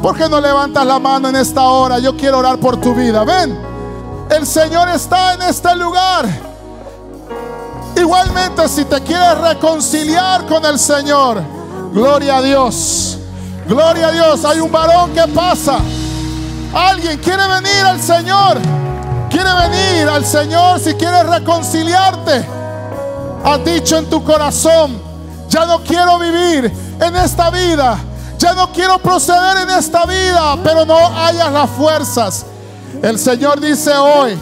¿Por 0.01 0.17
qué 0.17 0.27
no 0.27 0.41
levantas 0.41 0.85
la 0.85 0.99
mano 0.99 1.29
en 1.29 1.37
esta 1.37 1.63
hora? 1.63 1.99
Yo 1.99 2.15
quiero 2.15 2.39
orar 2.39 2.57
por 2.59 2.79
tu 2.79 2.93
vida. 2.93 3.23
Ven, 3.23 3.57
el 4.29 4.45
Señor 4.45 4.89
está 4.89 5.35
en 5.35 5.43
este 5.43 5.73
lugar. 5.75 6.25
Igualmente, 7.95 8.67
si 8.67 8.85
te 8.85 9.01
quieres 9.01 9.37
reconciliar 9.37 10.45
con 10.45 10.65
el 10.65 10.77
Señor, 10.77 11.41
gloria 11.93 12.37
a 12.37 12.41
Dios. 12.41 13.17
Gloria 13.67 14.07
a 14.07 14.11
Dios. 14.11 14.45
Hay 14.45 14.59
un 14.59 14.71
varón 14.71 15.13
que 15.13 15.27
pasa. 15.27 15.77
Alguien 16.73 17.17
quiere 17.19 17.47
venir 17.47 17.85
al 17.85 18.01
Señor. 18.01 18.57
Quiere 19.29 19.49
venir 19.53 20.07
al 20.09 20.25
Señor 20.25 20.79
si 20.79 20.93
quieres 20.93 21.25
reconciliarte. 21.27 22.45
Has 23.43 23.65
dicho 23.65 23.97
en 23.97 24.09
tu 24.09 24.23
corazón, 24.23 25.01
ya 25.49 25.65
no 25.65 25.83
quiero 25.83 26.17
vivir 26.19 26.71
en 26.99 27.15
esta 27.15 27.49
vida. 27.49 27.97
Ya 28.37 28.53
no 28.53 28.71
quiero 28.71 28.99
proceder 28.99 29.57
en 29.63 29.69
esta 29.69 30.05
vida, 30.05 30.57
pero 30.63 30.85
no 30.85 30.97
hayas 31.17 31.51
las 31.51 31.69
fuerzas. 31.71 32.45
El 33.01 33.17
Señor 33.17 33.59
dice 33.59 33.93
hoy, 33.95 34.37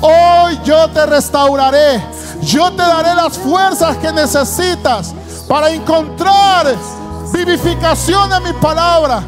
hoy 0.00 0.60
yo 0.64 0.88
te 0.90 1.06
restauraré 1.06 2.16
yo 2.42 2.70
te 2.72 2.82
daré 2.82 3.14
las 3.14 3.36
fuerzas 3.38 3.96
que 3.96 4.12
necesitas 4.12 5.12
para 5.48 5.70
encontrar 5.70 6.74
vivificación 7.36 8.32
en 8.32 8.42
mi 8.42 8.52
palabra. 8.54 9.22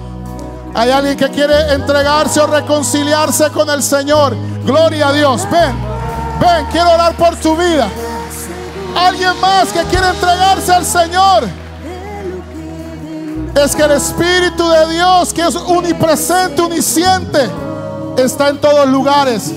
Hay 0.75 0.91
alguien 0.91 1.17
que 1.17 1.29
quiere 1.31 1.73
entregarse 1.73 2.41
o 2.41 2.47
reconciliarse 2.47 3.51
con 3.51 3.69
el 3.71 3.83
Señor. 3.83 4.37
Gloria 4.65 5.09
a 5.09 5.13
Dios. 5.13 5.47
Ven, 5.51 5.75
ven, 6.41 6.67
quiero 6.71 6.93
orar 6.93 7.15
por 7.15 7.37
tu 7.37 7.57
vida. 7.57 7.89
Alguien 8.97 9.39
más 9.41 9.69
que 9.69 9.83
quiere 9.85 10.09
entregarse 10.09 10.73
al 10.73 10.85
Señor. 10.85 11.49
Es 13.55 13.75
que 13.75 13.83
el 13.83 13.93
Espíritu 13.93 14.69
de 14.69 14.95
Dios, 14.95 15.33
que 15.33 15.43
es 15.43 15.55
unipresente, 15.55 16.63
uniciente, 16.63 17.51
está 18.17 18.49
en 18.49 18.59
todos 18.59 18.89
lugares. 18.89 19.53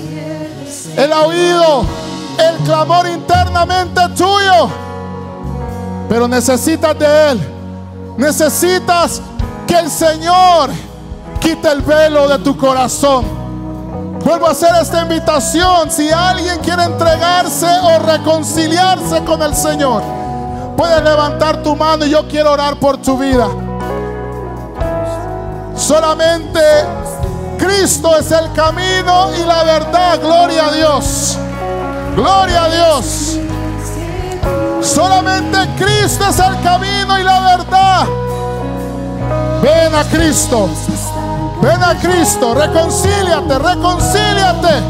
El 0.96 1.12
oído 1.12 1.84
el 2.38 2.56
clamor 2.64 3.08
internamente 3.08 4.00
tuyo. 4.16 4.68
Pero 6.08 6.28
necesitas 6.28 6.98
de 6.98 7.30
Él. 7.30 7.51
Necesitas 8.16 9.20
que 9.66 9.78
el 9.78 9.90
Señor 9.90 10.70
quite 11.40 11.70
el 11.70 11.80
velo 11.82 12.28
de 12.28 12.38
tu 12.38 12.56
corazón. 12.56 13.24
Vuelvo 14.24 14.46
a 14.46 14.50
hacer 14.52 14.70
esta 14.80 15.02
invitación. 15.02 15.90
Si 15.90 16.10
alguien 16.10 16.58
quiere 16.60 16.84
entregarse 16.84 17.66
o 17.66 17.98
reconciliarse 17.98 19.24
con 19.24 19.42
el 19.42 19.54
Señor, 19.54 20.02
puedes 20.76 21.02
levantar 21.02 21.62
tu 21.62 21.74
mano 21.74 22.06
y 22.06 22.10
yo 22.10 22.28
quiero 22.28 22.52
orar 22.52 22.76
por 22.76 22.98
tu 22.98 23.18
vida. 23.18 23.48
Solamente 25.74 26.60
Cristo 27.58 28.16
es 28.16 28.30
el 28.30 28.52
camino 28.52 29.30
y 29.34 29.44
la 29.44 29.64
verdad. 29.64 30.20
Gloria 30.20 30.66
a 30.66 30.72
Dios. 30.72 31.36
Gloria 32.14 32.64
a 32.64 32.68
Dios. 32.68 33.38
Solamente 34.80 35.58
Cristo 35.76 36.24
es 36.28 36.38
el 36.38 36.60
camino. 36.62 37.11
Ven 39.62 39.94
a 39.94 40.02
Cristo. 40.04 40.68
Ven 41.62 41.82
a 41.82 41.94
Cristo. 42.00 42.52
Reconcíliate, 42.52 43.58
reconcíliate. 43.60 44.80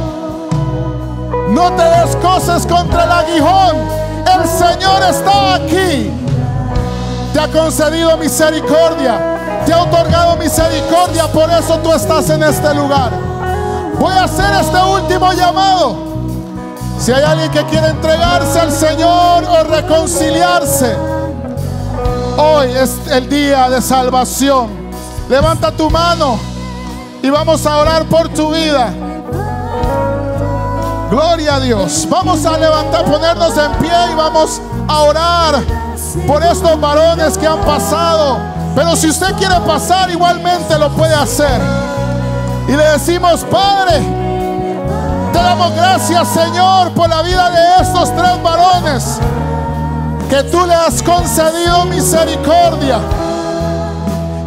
No 1.51 1.71
te 1.73 1.83
des 1.83 2.17
cosas 2.17 2.67
contra 2.67 3.05
el 3.05 3.13
aguijón. 3.13 3.77
El 4.35 4.49
Señor 4.49 5.03
está 5.11 5.57
aquí. 5.57 6.11
Te 7.35 7.41
ha 7.41 7.49
concedido 7.49 8.17
misericordia. 8.17 9.63
Te 9.67 9.75
ha 9.75 9.83
otorgado 9.83 10.37
misericordia. 10.37 11.27
Por 11.27 11.51
eso 11.51 11.79
tú 11.81 11.93
estás 11.93 12.31
en 12.31 12.43
este 12.43 12.75
lugar. 12.75 13.11
Voy 13.99 14.15
a 14.15 14.25
hacer 14.25 14.55
este 14.59 14.79
último 14.79 15.33
llamado. 15.35 15.97
Si 16.99 17.13
hay 17.13 17.23
alguien 17.23 17.51
que 17.51 17.65
quiere 17.67 17.89
entregarse 17.89 18.59
al 18.59 18.73
Señor 18.73 19.45
o 19.45 19.65
reconciliarse, 19.65 20.97
hoy 22.43 22.73
es 22.73 22.99
el 23.11 23.29
día 23.29 23.71
de 23.71 23.81
salvación. 23.81 24.69
Levanta 25.29 25.71
tu 25.71 25.89
mano 25.89 26.39
y 27.23 27.31
vamos 27.31 27.65
a 27.67 27.77
orar 27.77 28.05
por 28.07 28.29
tu 28.29 28.51
vida. 28.51 28.93
Gloria 31.11 31.57
a 31.57 31.61
Dios. 31.61 32.07
Vamos 32.11 32.45
a 32.45 32.59
levantar, 32.59 33.05
ponernos 33.05 33.57
en 33.57 33.73
pie 33.73 33.93
y 34.11 34.15
vamos 34.15 34.61
a 34.89 35.01
orar 35.01 35.63
por 36.27 36.43
estos 36.43 36.81
varones 36.81 37.39
que 37.39 37.47
han 37.47 37.61
pasado. 37.61 38.39
Pero 38.75 38.97
si 38.97 39.09
usted 39.09 39.35
quiere 39.35 39.61
pasar, 39.61 40.11
igualmente 40.11 40.79
lo 40.79 40.91
puede 40.91 41.15
hacer. 41.15 41.61
Y 42.67 42.73
le 42.73 42.85
decimos, 42.91 43.45
Padre, 43.51 44.01
te 45.33 45.39
damos 45.39 45.75
gracias, 45.75 46.29
Señor, 46.29 46.93
por 46.93 47.09
la 47.09 47.23
vida 47.23 47.51
de 47.51 47.83
estos 47.83 48.15
tres 48.17 48.43
varones 48.43 49.19
que 50.33 50.43
tú 50.45 50.65
le 50.67 50.73
has 50.73 51.03
concedido 51.03 51.85
misericordia. 51.85 53.01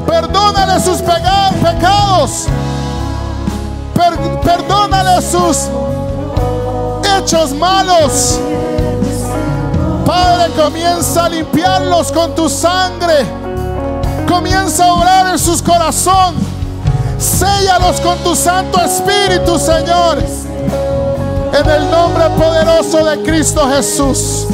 Perdónale 0.07 0.79
sus 0.79 0.99
pecados. 0.99 2.47
perdónale 4.43 5.21
sus 5.21 5.69
hechos 7.15 7.53
malos. 7.53 8.39
Padre, 10.07 10.53
comienza 10.55 11.25
a 11.25 11.29
limpiarlos 11.29 12.11
con 12.11 12.33
tu 12.33 12.49
sangre. 12.49 13.23
Comienza 14.27 14.85
a 14.85 14.93
orar 14.93 15.27
en 15.33 15.37
sus 15.37 15.61
corazones. 15.61 16.41
Séllalos 17.19 18.01
con 18.01 18.17
tu 18.23 18.35
Santo 18.35 18.81
Espíritu, 18.81 19.59
Señor. 19.59 20.17
En 21.53 21.69
el 21.69 21.91
nombre 21.91 22.27
poderoso 22.31 23.05
de 23.05 23.21
Cristo 23.21 23.69
Jesús. 23.69 24.47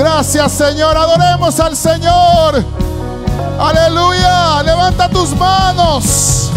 Gracias 0.00 0.52
Señor. 0.52 0.96
Adoremos 0.96 1.60
al 1.60 1.76
Señor. 1.76 2.64
Aleluya. 3.58 4.62
Levanta 4.62 5.10
tus 5.10 5.36
manos. 5.36 6.50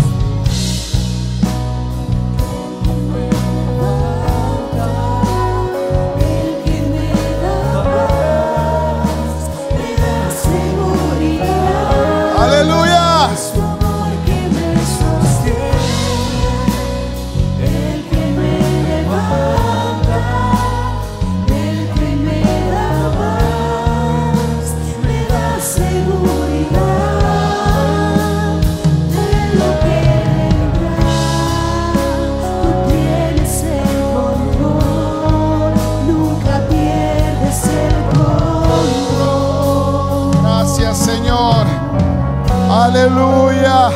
Aleluya. 42.93 43.89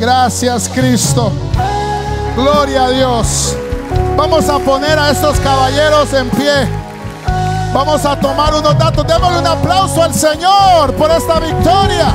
Gracias 0.00 0.70
Cristo. 0.70 1.30
Gloria 2.34 2.86
a 2.86 2.90
Dios. 2.90 3.54
Vamos 4.16 4.48
a 4.48 4.58
poner 4.60 4.98
a 4.98 5.10
estos 5.10 5.38
caballeros 5.40 6.10
en 6.14 6.30
pie. 6.30 6.66
Vamos 7.74 8.02
a 8.06 8.18
tomar 8.18 8.54
unos 8.54 8.78
datos. 8.78 9.06
Démosle 9.06 9.40
un 9.40 9.46
aplauso 9.46 10.02
al 10.02 10.14
Señor 10.14 10.94
por 10.94 11.10
esta 11.10 11.38
victoria. 11.38 12.14